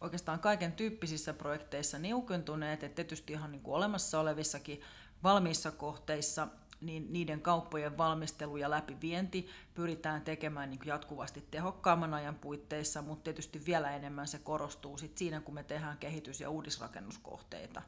oikeastaan 0.01 0.39
kaiken 0.39 0.71
tyyppisissä 0.71 1.33
projekteissa 1.33 1.99
niukentuneet, 1.99 2.83
että 2.83 2.95
tietysti 2.95 3.33
ihan 3.33 3.51
niin 3.51 3.61
kuin 3.61 3.75
olemassa 3.75 4.19
olevissakin 4.19 4.81
valmiissa 5.23 5.71
kohteissa 5.71 6.47
niin 6.81 7.13
niiden 7.13 7.41
kauppojen 7.41 7.97
valmistelu 7.97 8.57
ja 8.57 8.69
läpivienti 8.69 9.49
pyritään 9.73 10.21
tekemään 10.21 10.69
niin 10.69 10.79
jatkuvasti 10.85 11.47
tehokkaamman 11.51 12.13
ajan 12.13 12.35
puitteissa, 12.35 13.01
mutta 13.01 13.23
tietysti 13.23 13.65
vielä 13.65 13.95
enemmän 13.95 14.27
se 14.27 14.39
korostuu 14.39 14.97
sit 14.97 15.17
siinä, 15.17 15.41
kun 15.41 15.53
me 15.53 15.63
tehdään 15.63 15.97
kehitys- 15.97 16.41
ja 16.41 16.49
uudisrakennuskohteita, 16.49 17.81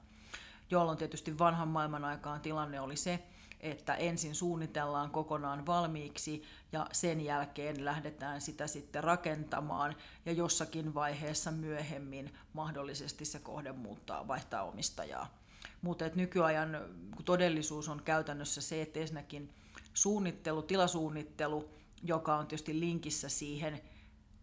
jolloin 0.71 0.97
tietysti 0.97 1.39
vanhan 1.39 1.67
maailman 1.67 2.05
aikaan 2.05 2.41
tilanne 2.41 2.79
oli 2.79 2.95
se, 2.95 3.23
että 3.61 3.95
ensin 3.95 4.35
suunnitellaan 4.35 5.11
kokonaan 5.11 5.65
valmiiksi 5.65 6.43
ja 6.71 6.87
sen 6.91 7.21
jälkeen 7.21 7.85
lähdetään 7.85 8.41
sitä 8.41 8.67
sitten 8.67 9.03
rakentamaan 9.03 9.95
ja 10.25 10.31
jossakin 10.31 10.93
vaiheessa 10.93 11.51
myöhemmin 11.51 12.33
mahdollisesti 12.53 13.25
se 13.25 13.39
kohde 13.39 13.71
muuttaa, 13.71 14.27
vaihtaa 14.27 14.63
omistajaa. 14.63 15.37
Mutta 15.81 16.05
nykyajan 16.15 16.77
todellisuus 17.25 17.89
on 17.89 18.01
käytännössä 18.03 18.61
se, 18.61 18.81
että 18.81 18.99
ensinnäkin 18.99 19.49
suunnittelu, 19.93 20.61
tilasuunnittelu, 20.61 21.69
joka 22.03 22.35
on 22.35 22.47
tietysti 22.47 22.79
linkissä 22.79 23.29
siihen 23.29 23.81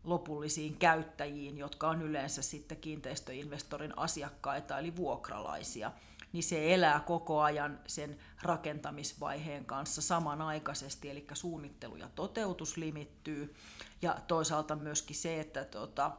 lopullisiin 0.04 0.76
käyttäjiin, 0.76 1.58
jotka 1.58 1.88
on 1.88 2.02
yleensä 2.02 2.42
sitten 2.42 2.78
kiinteistöinvestorin 2.78 3.98
asiakkaita 3.98 4.78
eli 4.78 4.96
vuokralaisia, 4.96 5.92
niin 6.32 6.42
se 6.42 6.74
elää 6.74 7.00
koko 7.00 7.40
ajan 7.40 7.80
sen 7.86 8.18
rakentamisvaiheen 8.42 9.64
kanssa 9.64 10.02
samanaikaisesti, 10.02 11.10
eli 11.10 11.26
suunnittelu 11.32 11.96
ja 11.96 12.08
toteutus 12.14 12.76
limittyy, 12.76 13.54
ja 14.02 14.16
toisaalta 14.26 14.76
myöskin 14.76 15.16
se, 15.16 15.40
että 15.40 15.64
tota, 15.64 16.10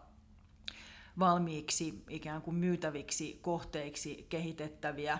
valmiiksi 1.20 2.04
ikään 2.10 2.42
kuin 2.42 2.56
myytäviksi 2.56 3.40
kohteiksi 3.42 4.26
kehitettäviä 4.30 5.20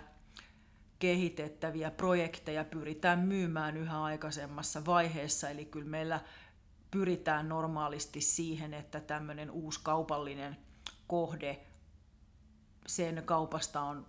kehitettäviä 1.00 1.92
projekteja 1.92 2.66
pyritään 2.66 3.20
myymään 3.20 3.78
yhä 3.78 4.04
aikaisemmassa 4.04 4.86
vaiheessa, 4.86 5.50
eli 5.50 5.66
kyllä 5.66 5.90
meillä 5.90 6.20
pyritään 6.92 7.50
normaalisti 7.50 8.22
siihen, 8.22 8.74
että 8.74 9.00
tämmöinen 9.00 9.52
uusi 9.52 9.80
kaupallinen 9.84 10.58
kohde, 11.08 11.60
sen 12.88 13.24
kaupasta 13.26 13.82
on 13.82 14.06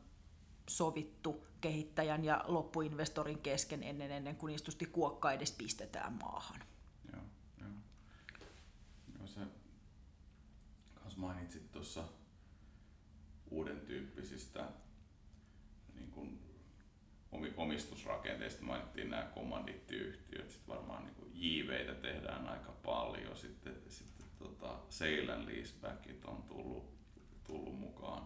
sovittu 0.70 1.46
kehittäjän 1.60 2.24
ja 2.24 2.44
loppuinvestorin 2.46 3.38
kesken 3.38 3.82
ennen, 3.82 4.10
ennen 4.10 4.36
kuin 4.36 4.54
istusti 4.54 4.86
kuokka 4.86 5.32
edes 5.32 5.52
pistetään 5.52 6.12
maahan. 6.12 6.60
Joo, 7.12 7.22
joo. 7.60 7.70
joo 9.18 9.26
se 9.26 9.40
kans 10.94 11.16
mainitsit 11.16 11.72
tuossa 11.72 12.04
uuden 13.50 13.80
tyyppisistä 13.80 14.68
niin 15.94 16.10
kuin 16.10 16.38
omistusrakenteista 17.56 18.62
mainittiin 18.62 19.10
nämä 19.10 19.22
kommandittiyhtiöt, 19.22 20.50
sitten 20.50 20.74
varmaan 20.74 21.04
niin 21.04 21.30
JVitä 21.34 21.94
tehdään 21.94 22.48
aika 22.48 22.72
paljon, 22.72 23.36
sitten, 23.36 23.76
sitten 23.88 24.26
tota, 24.38 24.78
Seilan 24.88 25.46
leasebackit 25.46 26.24
on 26.24 26.42
tullut, 26.42 26.99
tullut 27.50 27.78
mukaan. 27.78 28.22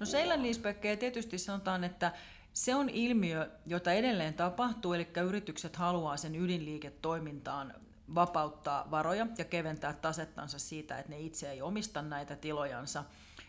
No 0.00 0.06
Seilan 0.06 0.42
leasebackkejä 0.42 0.96
tietysti 0.96 1.38
sanotaan, 1.38 1.84
että 1.84 2.12
se 2.52 2.74
on 2.74 2.88
ilmiö, 2.88 3.50
jota 3.66 3.92
edelleen 3.92 4.34
tapahtuu, 4.34 4.92
eli 4.92 5.08
yritykset 5.26 5.76
haluaa 5.76 6.16
sen 6.16 6.34
ydinliiketoimintaan 6.34 7.74
vapauttaa 8.14 8.90
varoja 8.90 9.26
ja 9.38 9.44
keventää 9.44 9.92
tasettansa 9.92 10.58
siitä, 10.58 10.98
että 10.98 11.12
ne 11.12 11.20
itse 11.20 11.50
ei 11.50 11.62
omista 11.62 12.02
näitä 12.02 12.36
tilojansa. 12.36 13.04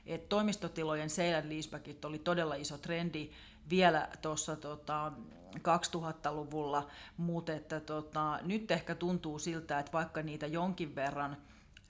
Et 0.06 0.30
toimistotilojen 0.30 1.10
sale 1.10 1.44
leasebackit 1.50 2.06
oli 2.06 2.20
todella 2.20 2.56
iso 2.56 2.78
trendi 2.78 3.30
vielä 3.70 4.08
tuossa 4.22 4.56
tota, 4.56 5.12
2000-luvulla, 5.58 6.88
mutta 7.18 7.54
että 7.54 7.80
tota, 7.80 8.40
nyt 8.42 8.72
ehkä 8.72 8.96
tuntuu 8.96 9.40
siltä, 9.40 9.80
että 9.80 9.92
vaikka 9.92 10.22
niitä 10.22 10.48
jonkin 10.48 10.96
verran 10.96 11.38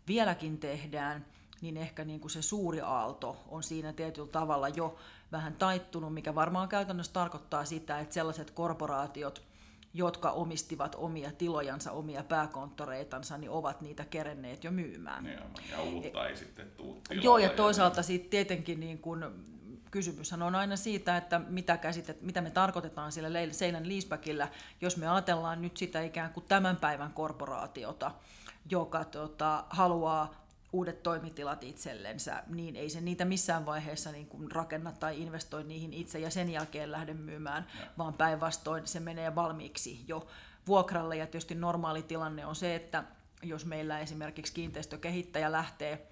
vieläkin 0.07 0.57
tehdään, 0.57 1.25
niin 1.63 1.77
ehkä 1.77 2.05
niin 2.05 2.19
kuin 2.19 2.31
se 2.31 2.41
suuri 2.41 2.81
aalto 2.81 3.37
on 3.47 3.63
siinä 3.63 3.93
tietyllä 3.93 4.27
tavalla 4.27 4.69
jo 4.69 4.95
vähän 5.31 5.55
taittunut, 5.55 6.13
mikä 6.13 6.35
varmaan 6.35 6.69
käytännössä 6.69 7.13
tarkoittaa 7.13 7.65
sitä, 7.65 7.99
että 7.99 8.13
sellaiset 8.13 8.51
korporaatiot, 8.51 9.43
jotka 9.93 10.31
omistivat 10.31 10.95
omia 10.95 11.31
tilojansa, 11.31 11.91
omia 11.91 12.23
pääkonttoreitansa, 12.23 13.37
niin 13.37 13.49
ovat 13.49 13.81
niitä 13.81 14.05
kerenneet 14.05 14.63
jo 14.63 14.71
myymään. 14.71 15.25
Ja, 15.25 15.41
ja 15.71 15.81
uutta 15.81 16.27
ei 16.27 16.37
sitten 16.37 16.71
tule 16.77 16.95
Joo, 17.09 17.37
ja 17.37 17.49
toisaalta 17.49 18.03
sitten 18.03 18.29
tietenkin 18.29 18.79
niin 18.79 18.99
kun, 18.99 19.45
kysymyshän 19.91 20.41
on 20.41 20.55
aina 20.55 20.75
siitä, 20.75 21.17
että 21.17 21.39
mitä, 21.39 21.77
käsitet, 21.77 22.21
mitä 22.21 22.41
me 22.41 22.51
tarkoitetaan 22.51 23.11
sillä 23.11 23.29
seinän 23.51 23.89
leasebackillä, 23.89 24.47
jos 24.81 24.97
me 24.97 25.07
ajatellaan 25.07 25.61
nyt 25.61 25.77
sitä 25.77 26.01
ikään 26.01 26.33
kuin 26.33 26.45
tämän 26.47 26.77
päivän 26.77 27.13
korporaatiota, 27.13 28.11
joka 28.69 29.05
tota, 29.05 29.63
haluaa 29.69 30.42
uudet 30.73 31.03
toimitilat 31.03 31.63
itsellensä, 31.63 32.43
niin 32.47 32.75
ei 32.75 32.89
se 32.89 33.01
niitä 33.01 33.25
missään 33.25 33.65
vaiheessa 33.65 34.11
niin 34.11 34.27
kuin 34.27 34.51
rakenna 34.51 34.91
tai 34.91 35.21
investoi 35.21 35.63
niihin 35.63 35.93
itse 35.93 36.19
ja 36.19 36.29
sen 36.29 36.49
jälkeen 36.49 36.91
lähde 36.91 37.13
myymään, 37.13 37.67
ja. 37.79 37.85
vaan 37.97 38.13
päinvastoin 38.13 38.87
se 38.87 38.99
menee 38.99 39.35
valmiiksi 39.35 40.05
jo 40.07 40.27
vuokralle. 40.67 41.15
Ja 41.15 41.25
tietysti 41.25 41.55
normaali 41.55 42.03
tilanne 42.03 42.45
on 42.45 42.55
se, 42.55 42.75
että 42.75 43.03
jos 43.43 43.65
meillä 43.65 43.99
esimerkiksi 43.99 44.53
kiinteistökehittäjä 44.53 45.51
lähtee 45.51 46.07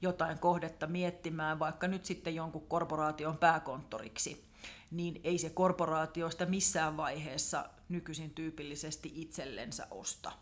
jotain 0.00 0.38
kohdetta 0.38 0.86
miettimään, 0.86 1.58
vaikka 1.58 1.88
nyt 1.88 2.04
sitten 2.04 2.34
jonkun 2.34 2.68
korporaation 2.68 3.36
pääkonttoriksi, 3.36 4.44
niin 4.90 5.20
ei 5.24 5.38
se 5.38 5.50
korporaatioista 5.50 6.46
missään 6.46 6.96
vaiheessa 6.96 7.64
nykyisin 7.88 8.30
tyypillisesti 8.30 9.12
itsellensä 9.14 9.86
osta 9.90 10.32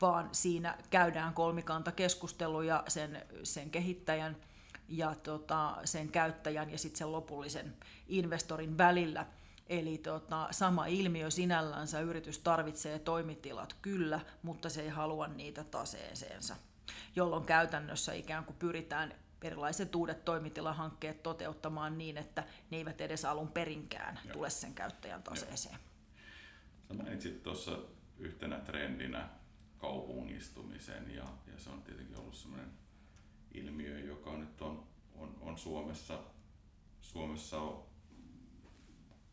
vaan 0.00 0.28
siinä 0.32 0.78
käydään 0.90 1.34
kolmikantakeskusteluja 1.34 2.84
sen, 2.88 3.22
sen 3.42 3.70
kehittäjän 3.70 4.36
ja 4.88 5.14
tota, 5.14 5.76
sen 5.84 6.08
käyttäjän 6.08 6.70
ja 6.70 6.78
sitten 6.78 6.98
sen 6.98 7.12
lopullisen 7.12 7.76
investorin 8.08 8.78
välillä. 8.78 9.26
Eli 9.66 9.98
tota, 9.98 10.48
sama 10.50 10.86
ilmiö 10.86 11.30
sinällänsä, 11.30 12.00
yritys 12.00 12.38
tarvitsee 12.38 12.98
toimitilat 12.98 13.76
kyllä, 13.82 14.20
mutta 14.42 14.68
se 14.68 14.82
ei 14.82 14.88
halua 14.88 15.26
niitä 15.26 15.64
taseeseensa, 15.64 16.56
jolloin 17.16 17.44
käytännössä 17.44 18.12
ikään 18.12 18.44
kuin 18.44 18.56
pyritään 18.56 19.14
erilaiset 19.42 19.94
uudet 19.94 20.24
toimitilahankkeet 20.24 21.22
toteuttamaan 21.22 21.98
niin, 21.98 22.18
että 22.18 22.44
ne 22.70 22.76
eivät 22.76 23.00
edes 23.00 23.24
alun 23.24 23.48
perinkään 23.48 24.18
Joo. 24.24 24.32
tule 24.32 24.50
sen 24.50 24.74
käyttäjän 24.74 25.22
taseeseen. 25.22 25.78
Sä 26.88 26.94
mainitsit 26.94 27.42
tuossa 27.42 27.78
yhtenä 28.18 28.60
trendinä 28.60 29.28
kaupungistumisen 29.86 31.14
ja, 31.14 31.24
ja 31.52 31.58
se 31.58 31.70
on 31.70 31.82
tietenkin 31.82 32.16
ollut 32.16 32.34
sellainen 32.34 32.70
ilmiö, 33.54 33.98
joka 33.98 34.36
nyt 34.36 34.62
on, 34.62 34.86
on, 35.14 35.36
on 35.40 35.58
Suomessa, 35.58 36.18
Suomessa 37.00 37.60
on 37.60 37.82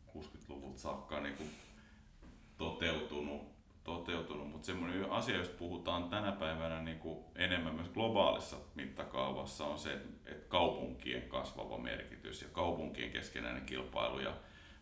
60-luvulta 0.08 0.78
saakka 0.78 1.20
niin 1.20 1.36
kuin 1.36 1.50
toteutunut, 2.58 3.42
toteutunut. 3.84 4.50
mutta 4.50 4.66
semmoinen 4.66 5.10
asia, 5.10 5.36
josta 5.36 5.58
puhutaan 5.58 6.08
tänä 6.08 6.32
päivänä 6.32 6.82
niin 6.82 6.98
kuin 6.98 7.24
enemmän 7.34 7.74
myös 7.74 7.88
globaalissa 7.88 8.56
mittakaavassa, 8.74 9.64
on 9.64 9.78
se, 9.78 9.92
että 10.26 10.48
kaupunkien 10.48 11.28
kasvava 11.28 11.78
merkitys 11.78 12.42
ja 12.42 12.48
kaupunkien 12.48 13.10
keskenäinen 13.10 13.66
kilpailu 13.66 14.20
ja 14.20 14.36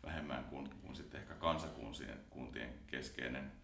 vähemmän 0.06 0.44
kuin, 0.44 0.70
kuin 0.82 0.96
sitten 0.96 1.20
ehkä 1.20 1.34
kansakuntien 1.34 2.20
kuntien 2.30 2.74
keskeinen 2.86 3.61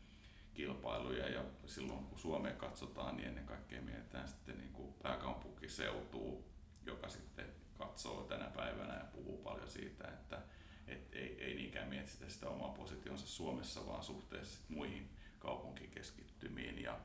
kilpailu. 0.58 1.12
Ja 1.12 1.44
silloin 1.66 2.04
kun 2.04 2.18
Suomeen 2.18 2.56
katsotaan, 2.56 3.16
niin 3.16 3.28
ennen 3.28 3.46
kaikkea 3.46 3.82
mietitään 3.82 4.28
sitten 4.28 4.58
niin 4.58 4.72
kuin 4.72 4.94
pääkaupunkiseutua, 5.02 6.42
joka 6.86 7.08
sitten 7.08 7.46
katsoo 7.78 8.22
tänä 8.22 8.44
päivänä 8.44 8.94
ja 8.94 9.04
puhuu 9.12 9.38
paljon 9.38 9.68
siitä, 9.68 10.08
että 10.08 10.42
et 10.86 11.14
ei, 11.14 11.44
ei 11.44 11.54
niinkään 11.54 11.88
mietitä 11.88 12.28
sitä 12.28 12.48
omaa 12.48 12.68
positionsa 12.68 13.26
Suomessa, 13.26 13.86
vaan 13.86 14.04
suhteessa 14.04 14.60
muihin 14.68 15.10
kaupunkikeskittymiin 15.38 16.82
ja, 16.82 16.98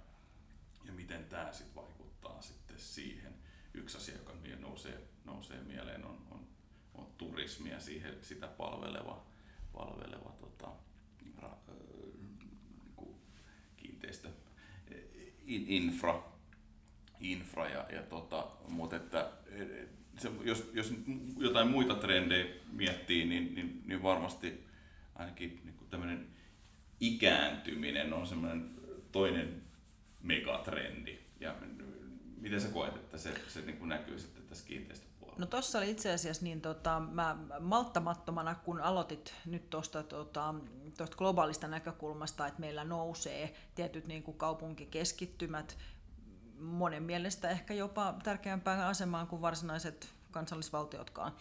ja 0.86 0.94
miten 0.94 1.26
tämä 1.26 1.54
sitten 1.54 1.76
vaikuttaa 1.76 2.42
sitten 2.42 2.80
siihen. 2.80 3.34
Yksi 3.74 3.98
asia, 3.98 4.16
joka 4.18 4.34
nousee, 4.60 5.02
nousee 5.26 5.62
mieleen, 5.62 6.06
on, 6.06 6.28
on, 6.32 6.48
on 6.94 7.08
turismi 7.18 7.70
ja 7.70 7.80
siihen, 7.80 8.24
sitä 8.24 8.48
palveleva, 8.48 9.26
palveleva 9.74 10.36
tota, 10.39 10.72
ra, 11.38 11.58
niin 12.22 12.34
kiinteistö 13.78 14.30
infra, 15.56 16.24
infra 17.20 17.70
ja, 17.70 17.86
ja 17.92 18.04
tota, 18.04 18.48
mutta 18.70 18.96
että 18.96 19.32
se, 20.18 20.32
jos, 20.44 20.72
jos 20.74 20.94
jotain 21.38 21.68
muita 21.68 21.96
trendejä 21.96 22.46
miettii, 22.72 23.26
niin, 23.26 23.56
niin, 23.56 23.84
niin 23.86 24.04
varmasti 24.04 24.66
ainakin 25.16 25.62
niin 25.63 25.89
tämmöinen 25.89 26.28
ikääntyminen 27.00 28.13
on 28.13 28.28
semmoinen 28.28 28.72
toinen 29.12 29.63
megatrendi. 30.22 31.20
Ja 31.39 31.56
miten 32.42 32.62
sä 32.62 32.68
koet, 32.68 32.96
että 32.96 33.18
se, 33.18 33.34
se 33.48 33.62
niin 33.62 33.78
kuin 33.78 33.89
näkyy 33.89 34.20
sitten 34.20 34.44
tässä 34.44 34.66
kiinteistöpuolella? 34.68 35.39
No 35.39 35.46
tuossa 35.46 35.78
oli 35.78 35.92
itse 35.92 36.13
asiassa 36.13 36.44
niin 36.44 36.62
tota, 36.62 37.00
mä 37.00 37.38
malttamattomana, 37.60 38.56
kun 38.56 38.82
aloitit 38.82 39.34
nyt 39.46 39.70
tuosta 39.70 40.04
tota, 40.04 40.56
globaalista 41.17 41.67
näkökulmasta, 41.67 42.47
että 42.47 42.60
meillä 42.60 42.84
nousee 42.84 43.53
tietyt 43.75 44.08
niin 44.08 44.23
kuin 44.23 44.38
kaupunkikeskittymät, 44.38 45.77
monen 46.60 47.03
mielestä 47.03 47.49
ehkä 47.49 47.73
jopa 47.73 48.15
tärkeämpään 48.23 48.79
asemaan 48.79 49.27
kuin 49.27 49.41
varsinaiset 49.41 50.13
kansallisvaltiotkaan. 50.32 51.32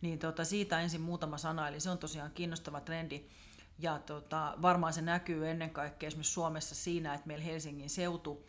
Niin 0.00 0.18
tota, 0.18 0.44
siitä 0.44 0.80
ensin 0.80 1.00
muutama 1.00 1.38
sana, 1.38 1.68
eli 1.68 1.80
se 1.80 1.90
on 1.90 1.98
tosiaan 1.98 2.30
kiinnostava 2.30 2.80
trendi. 2.80 3.24
Ja 3.78 3.98
tota, 3.98 4.54
varmaan 4.62 4.92
se 4.92 5.02
näkyy 5.02 5.50
ennen 5.50 5.70
kaikkea 5.70 6.06
esimerkiksi 6.06 6.32
Suomessa 6.32 6.74
siinä, 6.74 7.14
että 7.14 7.26
meillä 7.26 7.44
Helsingin 7.44 7.90
seutu 7.90 8.48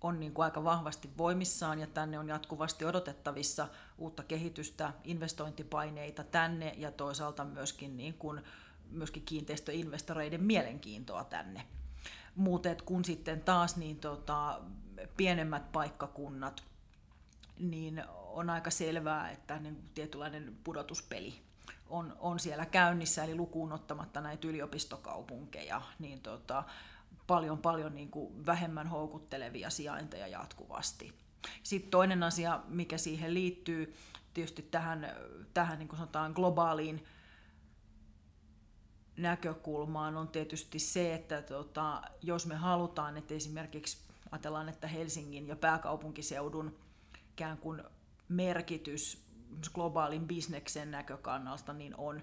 on 0.00 0.20
niin 0.20 0.32
kuin 0.32 0.44
aika 0.44 0.64
vahvasti 0.64 1.10
voimissaan 1.18 1.78
ja 1.78 1.86
tänne 1.86 2.18
on 2.18 2.28
jatkuvasti 2.28 2.84
odotettavissa 2.84 3.68
uutta 3.98 4.22
kehitystä, 4.22 4.92
investointipaineita 5.04 6.24
tänne 6.24 6.74
ja 6.76 6.92
toisaalta 6.92 7.44
myöskin, 7.44 7.96
niin 7.96 8.14
kuin, 8.14 8.40
myöskin 8.90 9.22
kiinteistöinvestoreiden 9.22 10.42
mielenkiintoa 10.42 11.24
tänne. 11.24 11.66
Mutta 12.36 12.68
kun 12.84 13.04
sitten 13.04 13.40
taas 13.40 13.76
niin 13.76 13.96
tota, 13.96 14.60
pienemmät 15.16 15.72
paikkakunnat, 15.72 16.64
niin 17.58 18.04
on 18.08 18.50
aika 18.50 18.70
selvää, 18.70 19.30
että 19.30 19.58
niin 19.58 19.90
tietynlainen 19.94 20.56
pudotuspeli 20.64 21.34
on, 21.88 22.16
on 22.18 22.38
siellä 22.38 22.66
käynnissä, 22.66 23.24
eli 23.24 23.34
lukuun 23.34 23.72
ottamatta 23.72 24.20
näitä 24.20 24.48
yliopistokaupunkeja, 24.48 25.82
niin 25.98 26.20
tota, 26.20 26.64
paljon 27.26 27.58
paljon 27.58 27.94
niin 27.94 28.10
kuin 28.10 28.46
vähemmän 28.46 28.86
houkuttelevia 28.86 29.70
sijainteja 29.70 30.26
jatkuvasti. 30.26 31.12
Sitten 31.62 31.90
toinen 31.90 32.22
asia, 32.22 32.60
mikä 32.68 32.98
siihen 32.98 33.34
liittyy 33.34 33.94
tietysti 34.34 34.62
tähän, 34.62 35.16
tähän 35.54 35.78
niin 35.78 35.88
kuin 35.88 35.98
sanotaan 35.98 36.32
globaaliin 36.32 37.04
näkökulmaan, 39.22 40.16
on 40.16 40.28
tietysti 40.28 40.78
se, 40.78 41.14
että 41.14 41.42
tota, 41.42 42.02
jos 42.22 42.46
me 42.46 42.54
halutaan, 42.54 43.16
että 43.16 43.34
esimerkiksi 43.34 43.98
ajatellaan, 44.30 44.68
että 44.68 44.86
Helsingin 44.86 45.48
ja 45.48 45.56
pääkaupunkiseudun 45.56 46.76
ikään 47.32 47.58
kuin 47.58 47.82
merkitys 48.28 49.24
globaalin 49.74 50.26
bisneksen 50.26 50.90
näkökannalta 50.90 51.72
niin 51.72 51.94
on, 51.96 52.22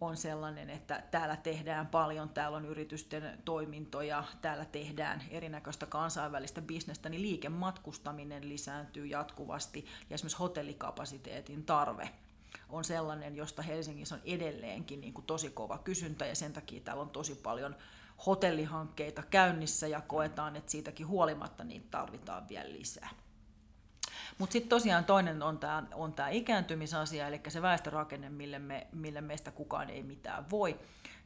on 0.00 0.16
sellainen, 0.16 0.70
että 0.70 1.02
täällä 1.10 1.36
tehdään 1.36 1.86
paljon, 1.86 2.28
täällä 2.28 2.56
on 2.56 2.66
yritysten 2.66 3.38
toimintoja, 3.44 4.24
täällä 4.40 4.64
tehdään 4.64 5.22
erinäköistä 5.30 5.86
kansainvälistä 5.86 6.62
bisnestä, 6.62 7.08
niin 7.08 7.22
liikematkustaminen 7.22 8.48
lisääntyy 8.48 9.06
jatkuvasti 9.06 9.86
ja 10.10 10.14
esimerkiksi 10.14 10.38
hotellikapasiteetin 10.38 11.64
tarve 11.64 12.10
on 12.68 12.84
sellainen, 12.84 13.36
josta 13.36 13.62
Helsingissä 13.62 14.14
on 14.14 14.20
edelleenkin 14.24 15.00
niin 15.00 15.14
kuin 15.14 15.26
tosi 15.26 15.50
kova 15.50 15.78
kysyntä 15.78 16.26
ja 16.26 16.34
sen 16.34 16.52
takia 16.52 16.80
täällä 16.80 17.02
on 17.02 17.10
tosi 17.10 17.34
paljon 17.34 17.76
hotellihankkeita 18.26 19.22
käynnissä 19.22 19.86
ja 19.86 20.00
koetaan, 20.00 20.56
että 20.56 20.70
siitäkin 20.70 21.08
huolimatta 21.08 21.64
niitä 21.64 21.86
tarvitaan 21.90 22.48
vielä 22.48 22.72
lisää. 22.72 23.08
Mutta 24.38 24.52
sitten 24.52 24.68
tosiaan 24.68 25.04
toinen 25.04 25.42
on 25.42 25.58
tämä 25.58 25.82
on 25.94 26.12
tää 26.12 26.28
ikääntymisasia, 26.28 27.28
eli 27.28 27.40
se 27.48 27.62
väestörakenne, 27.62 28.28
mille, 28.28 28.58
me, 28.58 28.86
mille 28.92 29.20
meistä 29.20 29.50
kukaan 29.50 29.90
ei 29.90 30.02
mitään 30.02 30.50
voi, 30.50 30.78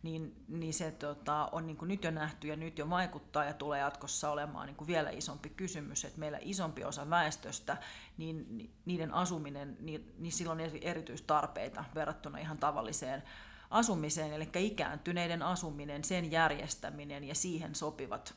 niin, 0.02 0.44
niin 0.48 0.74
se 0.74 0.90
tota, 0.90 1.48
on 1.52 1.66
niin 1.66 1.78
nyt 1.82 2.04
jo 2.04 2.10
nähty 2.10 2.48
ja 2.48 2.56
nyt 2.56 2.78
jo 2.78 2.90
vaikuttaa 2.90 3.44
ja 3.44 3.54
tulee 3.54 3.80
jatkossa 3.80 4.30
olemaan 4.30 4.66
niin 4.66 4.86
vielä 4.86 5.10
isompi 5.10 5.48
kysymys, 5.48 6.04
että 6.04 6.20
meillä 6.20 6.38
isompi 6.40 6.84
osa 6.84 7.10
väestöstä, 7.10 7.76
niin 8.16 8.70
niiden 8.84 9.14
asuminen, 9.14 9.76
niin, 9.80 10.14
niin 10.18 10.32
silloin 10.32 10.60
on 10.60 10.70
erityistarpeita 10.80 11.84
verrattuna 11.94 12.38
ihan 12.38 12.58
tavalliseen 12.58 13.22
asumiseen, 13.70 14.32
eli 14.32 14.48
ikääntyneiden 14.58 15.42
asuminen, 15.42 16.04
sen 16.04 16.32
järjestäminen 16.32 17.24
ja 17.24 17.34
siihen 17.34 17.74
sopivat 17.74 18.34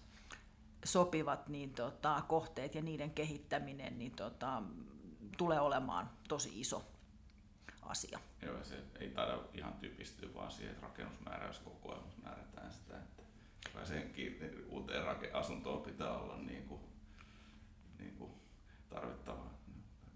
sopivat 0.86 1.50
niin 1.50 1.74
tota, 1.74 2.22
kohteet 2.28 2.76
ja 2.76 2.82
niiden 2.82 3.12
kehittäminen 3.12 4.00
niin 4.00 4.12
tota, 4.12 4.64
tulee 5.38 5.60
olemaan 5.60 6.10
tosi 6.28 6.60
iso 6.60 6.95
asia. 7.86 8.20
Joo, 8.42 8.64
se 8.64 8.76
ei 9.00 9.10
taida 9.10 9.40
ihan 9.54 9.74
typistyä 9.74 10.30
vaan 10.36 10.52
siihen, 10.52 10.72
että 10.72 10.88
rakennusmääräyskokoelmassa 10.88 12.22
määrätään 12.24 12.72
sitä, 12.72 12.98
että 12.98 13.86
senkin 13.86 14.66
uuteen 14.70 15.04
asuntoon 15.34 15.82
pitää 15.82 16.18
olla 16.18 16.38
niin 16.38 16.64
kuin, 16.64 16.82
niin 18.00 18.16
kuin 18.16 18.32
tarvittava 18.90 19.46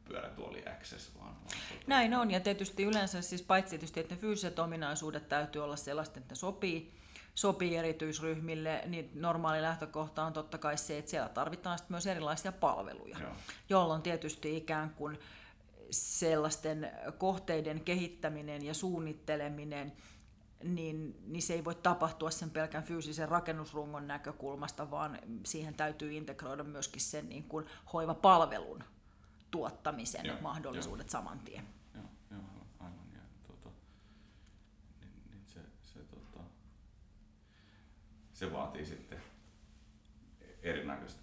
pyörätuoli 0.06 0.64
access 0.68 1.16
vaan. 1.20 1.36
vaan. 1.36 1.58
Näin 1.88 2.14
on, 2.14 2.32
ja 2.32 2.40
tietysti 2.40 2.84
yleensä 2.84 3.22
siis 3.22 3.42
paitsi 3.42 3.70
tietysti, 3.70 4.00
että 4.00 4.16
ne 4.16 4.22
fyysiset 4.22 4.60
ominaisuudet 4.60 5.30
täytyy 5.30 5.64
olla 5.64 5.76
sellaista, 5.76 6.20
että 6.20 6.32
ne 6.32 6.36
sopii 6.36 7.00
sopii 7.36 7.78
erityisryhmille, 7.78 8.84
niin 8.86 9.12
normaali 9.14 9.62
lähtökohta 9.62 10.24
on 10.24 10.34
totta 10.34 10.58
kai 10.58 10.78
se, 10.78 10.98
että 10.98 11.12
siellä 11.12 11.30
tarvitaan 11.30 11.80
myös 11.90 12.08
erilaisia 12.08 12.52
palveluja, 12.52 13.18
Joo. 13.20 13.32
jolloin 13.70 14.02
tietysti 14.02 14.58
ikään 14.58 14.90
kuin 14.90 15.20
sellaisten 15.92 16.92
kohteiden 17.18 17.82
kehittäminen 17.82 18.66
ja 18.66 18.74
suunnitteleminen, 18.74 19.94
niin, 20.64 21.24
niin 21.28 21.42
se 21.42 21.54
ei 21.54 21.66
voi 21.66 21.76
tapahtua 21.76 22.32
sen 22.32 22.50
pelkän 22.50 22.84
fyysisen 22.84 23.30
rakennusrungon 23.30 24.08
näkökulmasta, 24.08 24.92
vaan 24.92 25.20
siihen 25.46 25.74
täytyy 25.74 26.14
integroida 26.14 26.64
myöskin 26.64 27.02
sen 27.02 27.30
niin 27.30 27.44
kuin 27.44 27.66
hoivapalvelun 27.94 28.84
tuottamisen 29.52 30.26
Joo, 30.26 30.38
mahdollisuudet 30.42 31.08
jo. 31.08 31.12
saman 31.12 31.40
tien. 31.40 31.66
se 38.40 38.54
vaatii 38.54 38.86
sitten 38.86 39.22
erinäköistä 40.64 41.22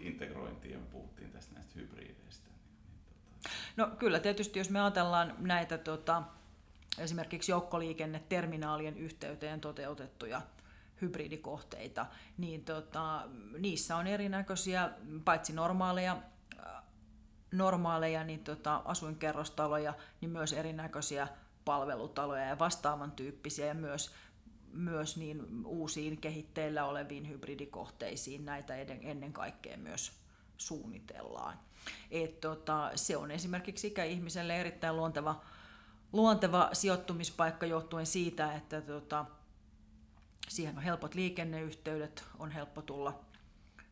integrointia. 0.00 0.78
Me 0.78 0.86
puhuttiin 0.86 1.30
tästä 1.30 1.54
näistä 1.54 1.72
hybrideistä. 1.74 2.48
No 3.76 3.86
kyllä, 3.98 4.20
tietysti 4.20 4.58
jos 4.58 4.70
me 4.70 4.80
ajatellaan 4.80 5.34
näitä 5.38 5.78
tota, 5.78 6.22
esimerkiksi 6.98 7.52
joukkoliikenneterminaalien 7.52 8.98
yhteyteen 8.98 9.60
toteutettuja 9.60 10.42
hybridikohteita, 11.02 12.06
niin 12.38 12.64
tota, 12.64 13.22
niissä 13.58 13.96
on 13.96 14.06
erinäköisiä, 14.06 14.90
paitsi 15.24 15.52
normaaleja, 15.52 16.16
normaaleja 17.52 18.24
niin 18.24 18.44
tota, 18.44 18.82
asuinkerrostaloja, 18.84 19.94
niin 20.20 20.30
myös 20.30 20.52
erinäköisiä 20.52 21.28
palvelutaloja 21.64 22.44
ja 22.44 22.58
vastaavan 22.58 23.12
tyyppisiä 23.12 23.66
ja 23.66 23.74
myös 23.74 24.14
myös 24.72 25.16
niin 25.16 25.66
uusiin 25.66 26.20
kehitteillä 26.20 26.84
oleviin 26.84 27.28
hybridikohteisiin 27.28 28.44
näitä 28.44 28.74
ennen 28.76 29.32
kaikkea 29.32 29.76
myös 29.76 30.21
suunnitellaan. 30.56 31.58
Et 32.10 32.40
tota, 32.40 32.90
se 32.94 33.16
on 33.16 33.30
esimerkiksi 33.30 33.86
ikäihmiselle 33.86 34.60
erittäin 34.60 34.96
luonteva, 34.96 35.40
luonteva 36.12 36.70
sijoittumispaikka 36.72 37.66
johtuen 37.66 38.06
siitä, 38.06 38.54
että 38.54 38.80
tota, 38.80 39.24
siihen 40.48 40.76
on 40.76 40.82
helpot 40.82 41.14
liikenneyhteydet, 41.14 42.24
on 42.38 42.50
helppo 42.50 42.82
tulla, 42.82 43.20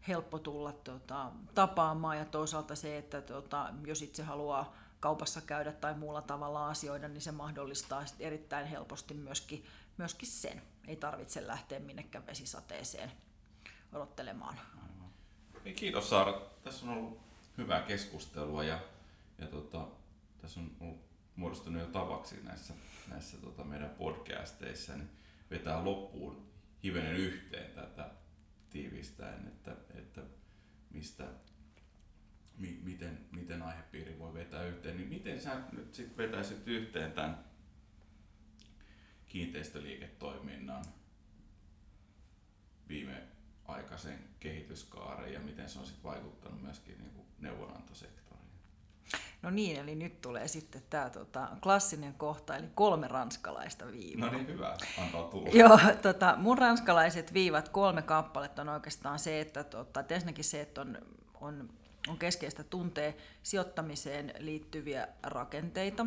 helppo 0.09 0.39
tulla 0.39 0.73
tota, 0.73 1.33
tapaamaan 1.55 2.19
ja 2.19 2.25
toisaalta 2.25 2.75
se, 2.75 2.99
että 2.99 3.23
tota, 3.23 3.75
jos 3.87 4.03
itse 4.03 4.23
haluaa 4.23 4.75
kaupassa 5.01 5.41
käydä 5.41 5.73
tai 5.73 5.95
muulla 5.95 6.23
tavalla 6.23 6.69
asioida, 6.69 7.09
niin 7.09 7.21
se 7.21 7.33
mahdollistaa 7.33 8.05
erittäin 8.19 8.67
helposti 8.67 9.15
myöskin, 9.15 9.65
myöskin 9.97 10.29
sen. 10.29 10.63
Ei 10.87 10.97
tarvitse 10.97 11.47
lähteä 11.47 11.79
minnekään 11.79 12.27
vesisateeseen 12.27 13.13
odottelemaan. 13.93 14.61
Niin, 15.65 15.77
kiitos 15.77 16.11
Saara. 16.11 16.41
Tässä 16.65 16.87
on 16.87 16.93
ollut 16.93 17.21
hyvää 17.59 17.83
keskustelua 17.83 18.65
ja, 18.65 18.81
ja 19.39 19.47
tota, 19.47 19.89
tässä 20.39 20.61
on 20.61 20.77
ollut 20.81 21.01
muodostunut 21.37 21.83
jo 21.83 21.89
tavaksi 21.89 22.43
näissä, 22.43 22.75
näissä 23.09 23.37
tota 23.37 23.65
meidän 23.65 23.91
podcasteissa 23.91 24.97
niin 24.97 25.11
vetää 25.51 25.85
loppuun 25.85 26.51
hivenen 26.85 27.17
yhteen 27.17 27.73
tätä 27.73 28.11
tiivistäen, 28.71 29.47
että, 29.47 29.77
että 29.95 30.21
mistä, 30.91 31.25
mi, 32.59 32.81
miten, 32.83 33.19
miten 33.33 33.63
aihepiiri 33.63 34.19
voi 34.19 34.35
vetää 34.35 34.65
yhteen, 34.65 34.97
niin 34.97 35.09
miten 35.09 35.41
sä 35.41 35.61
nyt 35.73 35.95
sitten 35.95 36.17
vetäisit 36.17 36.69
yhteen 36.69 37.13
tämän 37.13 37.45
kiinteistöliiketoiminnan 39.27 40.85
viime 42.89 43.23
aikaisen 43.71 44.19
kehityskaaren 44.41 45.33
ja 45.33 45.41
miten 45.41 45.69
se 45.69 45.79
on 45.79 45.87
sitten 45.87 46.11
vaikuttanut 46.11 46.63
myöskin 46.63 46.99
niin 46.99 47.11
kuin 47.11 47.27
neuvonantosektoriin? 47.39 48.21
No 49.43 49.51
niin, 49.51 49.81
eli 49.81 49.95
nyt 49.95 50.21
tulee 50.21 50.49
sitten 50.49 50.83
tämä 50.91 51.11
tota, 51.11 51.49
klassinen 51.63 52.15
kohta, 52.15 52.57
eli 52.57 52.67
kolme 52.75 53.09
ranskalaista 53.09 53.87
viivaa. 53.93 54.31
No 54.31 54.37
niin, 54.37 54.47
hyvä. 54.47 54.77
Antaa 54.99 55.23
tulla. 55.23 55.49
Joo, 55.61 55.79
tota, 56.03 56.35
mun 56.39 56.59
ranskalaiset 56.59 57.35
viivat, 57.35 57.69
kolme 57.69 58.03
kappaletta 58.03 58.63
on 58.63 58.69
oikeastaan 58.69 59.19
se, 59.19 59.41
että 59.41 59.65
tota, 59.65 60.05
ensinnäkin 60.09 60.45
se, 60.45 60.61
että 60.61 60.81
on, 60.81 60.99
on, 61.41 61.69
on 62.09 62.19
keskeistä 62.19 62.65
tuntee 62.65 63.17
sijoittamiseen 63.43 64.33
liittyviä 64.39 65.09
rakenteita, 65.23 66.07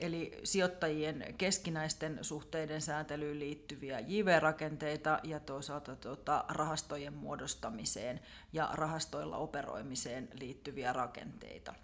eli 0.00 0.40
sijoittajien 0.44 1.34
keskinäisten 1.38 2.18
suhteiden 2.22 2.82
sääntelyyn 2.82 3.38
liittyviä 3.38 4.00
JV-rakenteita 4.00 5.20
ja 5.22 5.40
toisaalta 5.40 5.96
tuota, 5.96 6.44
rahastojen 6.48 7.14
muodostamiseen 7.14 8.20
ja 8.52 8.70
rahastoilla 8.72 9.36
operoimiseen 9.36 10.28
liittyviä 10.32 10.92
rakenteita. 10.92 11.74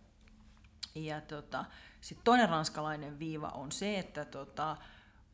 Ja 0.94 1.20
tota, 1.20 1.64
sitten 2.00 2.24
toinen 2.24 2.48
ranskalainen 2.48 3.18
viiva 3.18 3.48
on 3.48 3.72
se, 3.72 3.98
että 3.98 4.24
tota, 4.24 4.76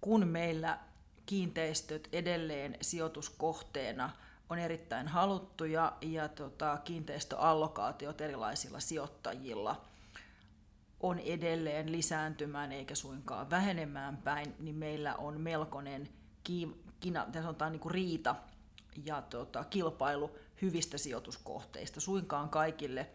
kun 0.00 0.26
meillä 0.26 0.78
kiinteistöt 1.26 2.08
edelleen 2.12 2.76
sijoituskohteena 2.80 4.10
on 4.50 4.58
erittäin 4.58 5.08
haluttuja 5.08 5.92
ja 6.00 6.28
tota, 6.28 6.78
kiinteistöallokaatiot 6.84 8.20
erilaisilla 8.20 8.80
sijoittajilla 8.80 9.91
on 11.02 11.18
edelleen 11.18 11.92
lisääntymään 11.92 12.72
eikä 12.72 12.94
suinkaan 12.94 13.50
vähenemään 13.50 14.16
päin, 14.16 14.54
niin 14.58 14.76
meillä 14.76 15.14
on 15.14 15.40
melkoinen 15.40 16.08
kina, 17.00 17.26
sanotaan 17.32 17.72
niin 17.72 17.80
kuin 17.80 17.92
riita 17.92 18.36
ja 19.04 19.22
tota, 19.22 19.64
kilpailu 19.64 20.30
hyvistä 20.62 20.98
sijoituskohteista. 20.98 22.00
Suinkaan 22.00 22.48
kaikille 22.48 23.10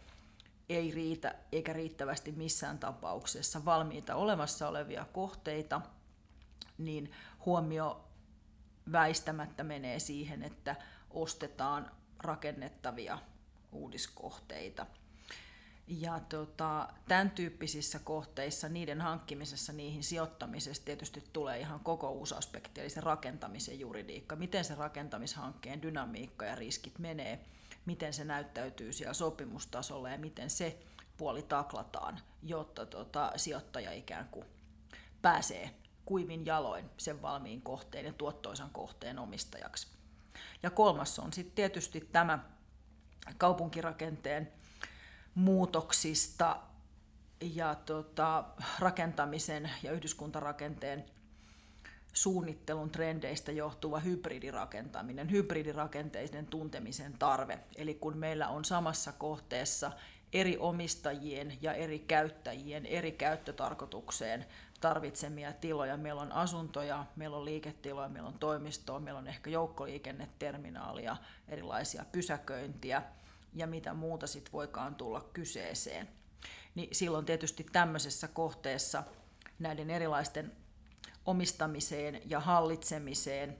ei 0.69 0.91
riitä 0.91 1.35
eikä 1.51 1.73
riittävästi 1.73 2.31
missään 2.31 2.79
tapauksessa 2.79 3.65
valmiita 3.65 4.15
olemassa 4.15 4.67
olevia 4.67 5.05
kohteita, 5.13 5.81
niin 6.77 7.11
huomio 7.45 8.03
väistämättä 8.91 9.63
menee 9.63 9.99
siihen, 9.99 10.43
että 10.43 10.75
ostetaan 11.09 11.91
rakennettavia 12.19 13.19
uudiskohteita. 13.71 14.85
Ja 15.87 16.19
tota, 16.19 16.87
tämän 17.07 17.31
tyyppisissä 17.31 17.99
kohteissa, 17.99 18.69
niiden 18.69 19.01
hankkimisessa, 19.01 19.73
niihin 19.73 20.03
sijoittamisessa 20.03 20.85
tietysti 20.85 21.23
tulee 21.33 21.59
ihan 21.59 21.79
koko 21.79 22.11
uusi 22.11 22.35
aspekti, 22.35 22.81
eli 22.81 22.89
se 22.89 23.01
rakentamisen 23.01 23.79
juridiikka, 23.79 24.35
miten 24.35 24.65
se 24.65 24.75
rakentamishankkeen 24.75 25.81
dynamiikka 25.81 26.45
ja 26.45 26.55
riskit 26.55 26.99
menee, 26.99 27.45
miten 27.85 28.13
se 28.13 28.23
näyttäytyy 28.23 28.93
siellä 28.93 29.13
sopimustasolla 29.13 30.09
ja 30.09 30.17
miten 30.17 30.49
se 30.49 30.77
puoli 31.17 31.41
taklataan, 31.41 32.19
jotta 32.43 32.85
tota, 32.85 33.31
sijoittaja 33.35 33.91
ikään 33.91 34.27
kuin 34.31 34.45
pääsee 35.21 35.71
kuivin 36.05 36.45
jaloin 36.45 36.89
sen 36.97 37.21
valmiin 37.21 37.61
kohteen 37.61 38.05
ja 38.05 38.13
tuottoisan 38.13 38.69
kohteen 38.69 39.19
omistajaksi. 39.19 39.87
Ja 40.63 40.69
kolmas 40.69 41.19
on 41.19 41.33
sitten 41.33 41.55
tietysti 41.55 42.09
tämä 42.11 42.39
kaupunkirakenteen 43.37 44.56
muutoksista 45.37 46.57
ja 47.41 47.75
tota, 47.75 48.43
rakentamisen 48.79 49.71
ja 49.83 49.91
yhdyskuntarakenteen 49.91 51.05
suunnittelun 52.13 52.89
trendeistä 52.89 53.51
johtuva 53.51 53.99
hybridirakentaminen, 53.99 55.31
hybridirakenteiden 55.31 56.45
tuntemisen 56.47 57.13
tarve. 57.19 57.59
Eli 57.75 57.93
kun 57.93 58.17
meillä 58.17 58.47
on 58.47 58.65
samassa 58.65 59.11
kohteessa 59.11 59.91
eri 60.33 60.57
omistajien 60.57 61.57
ja 61.61 61.73
eri 61.73 61.99
käyttäjien 61.99 62.85
eri 62.85 63.11
käyttötarkoitukseen 63.11 64.45
tarvitsemia 64.81 65.53
tiloja. 65.53 65.97
Meillä 65.97 66.21
on 66.21 66.31
asuntoja, 66.31 67.05
meillä 67.15 67.37
on 67.37 67.45
liiketiloja, 67.45 68.09
meillä 68.09 68.27
on 68.27 68.39
toimistoa, 68.39 68.99
meillä 68.99 69.17
on 69.17 69.27
ehkä 69.27 69.49
joukkoliikenneterminaalia, 69.49 71.17
erilaisia 71.47 72.05
pysäköintiä 72.11 73.01
ja 73.53 73.67
mitä 73.67 73.93
muuta 73.93 74.27
sitten 74.27 74.51
voikaan 74.51 74.95
tulla 74.95 75.29
kyseeseen. 75.33 76.09
Niin 76.75 76.89
silloin 76.91 77.25
tietysti 77.25 77.65
tämmöisessä 77.71 78.27
kohteessa 78.27 79.03
näiden 79.59 79.89
erilaisten 79.89 80.51
omistamiseen 81.25 82.21
ja 82.25 82.39
hallitsemiseen 82.39 83.57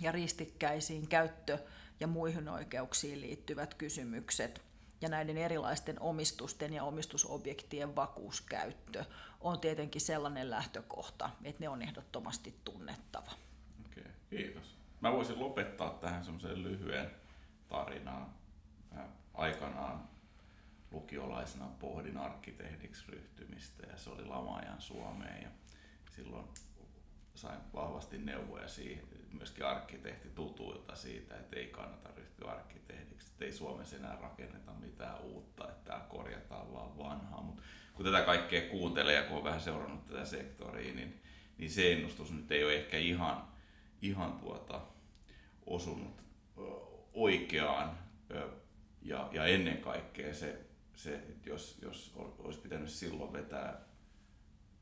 ja 0.00 0.12
ristikkäisiin 0.12 1.08
käyttö- 1.08 1.58
ja 2.00 2.06
muihin 2.06 2.48
oikeuksiin 2.48 3.20
liittyvät 3.20 3.74
kysymykset 3.74 4.62
ja 5.00 5.08
näiden 5.08 5.36
erilaisten 5.36 6.00
omistusten 6.00 6.72
ja 6.72 6.84
omistusobjektien 6.84 7.96
vakuuskäyttö 7.96 9.04
on 9.40 9.60
tietenkin 9.60 10.00
sellainen 10.00 10.50
lähtökohta, 10.50 11.30
että 11.44 11.60
ne 11.60 11.68
on 11.68 11.82
ehdottomasti 11.82 12.54
tunnettava. 12.64 13.30
Okei, 13.86 14.12
kiitos. 14.30 14.76
Mä 15.00 15.12
voisin 15.12 15.40
lopettaa 15.40 15.90
tähän 15.90 16.24
semmoisen 16.24 16.62
lyhyen 16.62 17.10
tarinaan. 17.68 18.34
Mä 18.96 19.08
aikanaan 19.34 20.08
lukiolaisena 20.90 21.66
pohdin 21.80 22.16
arkkitehdiksi 22.16 23.04
ryhtymistä 23.08 23.86
ja 23.86 23.96
se 23.96 24.10
oli 24.10 24.24
lama-ajan 24.24 24.80
Suomeen 24.80 25.42
ja 25.42 25.48
silloin 26.10 26.44
sain 27.34 27.58
vahvasti 27.74 28.18
neuvoja 28.18 28.68
siihen, 28.68 29.04
myöskin 29.32 29.66
arkkitehtitutuilta 29.66 30.96
siitä, 30.96 31.36
että 31.36 31.56
ei 31.56 31.66
kannata 31.66 32.08
ryhtyä 32.16 32.50
arkkitehdiksi, 32.50 33.28
että 33.32 33.44
ei 33.44 33.52
Suomessa 33.52 33.96
enää 33.96 34.18
rakenneta 34.20 34.72
mitään 34.72 35.20
uutta, 35.20 35.68
että 35.68 35.84
tämä 35.84 36.04
korjataan 36.08 36.72
vaan 36.72 36.98
vanhaa. 36.98 37.42
Mutta 37.42 37.62
kun 37.94 38.04
tätä 38.04 38.22
kaikkea 38.22 38.70
kuuntelee 38.70 39.14
ja 39.14 39.22
kun 39.22 39.36
on 39.36 39.44
vähän 39.44 39.60
seurannut 39.60 40.06
tätä 40.06 40.24
sektoria, 40.24 40.94
niin, 40.94 41.20
niin 41.58 41.70
se 41.70 41.92
ennustus 41.92 42.32
nyt 42.32 42.50
ei 42.50 42.64
ole 42.64 42.76
ehkä 42.76 42.98
ihan, 42.98 43.48
ihan 44.02 44.32
tuota, 44.32 44.80
osunut 45.66 46.22
oikeaan. 47.14 47.98
Ja, 49.06 49.28
ja 49.32 49.46
ennen 49.46 49.78
kaikkea 49.78 50.34
se, 50.34 50.58
se 50.94 51.14
että 51.14 51.48
jos, 51.48 51.78
jos 51.82 52.12
olisi 52.38 52.60
pitänyt 52.60 52.88
silloin 52.88 53.32
vetää 53.32 53.86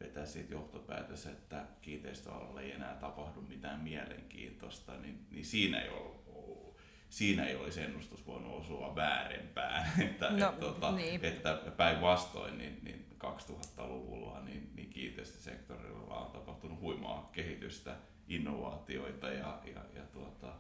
vetää 0.01 0.27
siitä 0.27 0.53
johtopäätös, 0.53 1.27
että 1.27 1.65
kiinteistöalalla 1.83 2.61
ei 2.61 2.73
enää 2.73 2.95
tapahdu 2.95 3.41
mitään 3.41 3.81
mielenkiintoista, 3.81 4.97
niin, 4.97 5.27
niin 5.31 5.45
siinä, 5.45 5.81
ei 5.81 5.89
ole, 5.89 6.75
siinä 7.09 7.47
ei 7.47 7.57
olisi 7.57 7.81
ennustus 7.81 8.27
voinut 8.27 8.61
osua 8.61 8.95
väärempään. 8.97 9.91
että, 10.07 10.31
no, 10.31 10.49
et, 10.49 10.61
tota, 10.61 10.93
niin. 10.93 11.25
että 11.25 11.59
päinvastoin 11.77 12.59
niin, 12.59 12.79
niin 12.83 13.07
2000-luvulla 13.25 14.41
niin, 14.41 14.71
niin 14.75 14.91
kiinteistösektorilla 14.91 16.21
on 16.21 16.33
tapahtunut 16.33 16.81
huimaa 16.81 17.31
kehitystä, 17.33 17.97
innovaatioita 18.29 19.29
ja, 19.29 19.61
ja, 19.75 19.81
ja 19.95 20.03
tuota, 20.13 20.55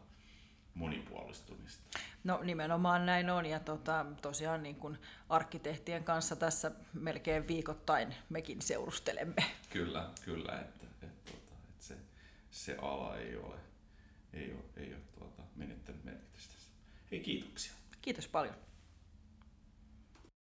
monipuolistumista. 0.74 1.98
No 2.24 2.40
nimenomaan 2.42 3.06
näin 3.06 3.30
on 3.30 3.46
ja 3.46 3.60
tota, 3.60 4.06
tosiaan 4.22 4.62
niin 4.62 4.76
kuin 4.76 4.98
arkkitehtien 5.28 6.04
kanssa 6.04 6.36
tässä 6.36 6.70
melkein 6.92 7.48
viikoittain 7.48 8.14
mekin 8.28 8.62
seurustelemme. 8.62 9.42
Kyllä, 9.70 10.10
kyllä, 10.24 10.60
että, 10.60 10.86
että, 10.86 11.06
että, 11.06 11.30
että 11.54 11.84
se, 11.84 11.96
se 12.50 12.76
ala 12.82 13.16
ei 13.16 13.36
ole, 13.36 13.56
ei 14.32 14.52
ole, 14.52 14.64
ei 14.76 14.94
ole 14.94 15.02
tuota, 15.18 15.42
menettänyt 15.56 16.04
merkitystä. 16.04 16.54
Hei, 17.10 17.20
kiitoksia. 17.20 17.72
Kiitos 18.02 18.28
paljon. 18.28 18.63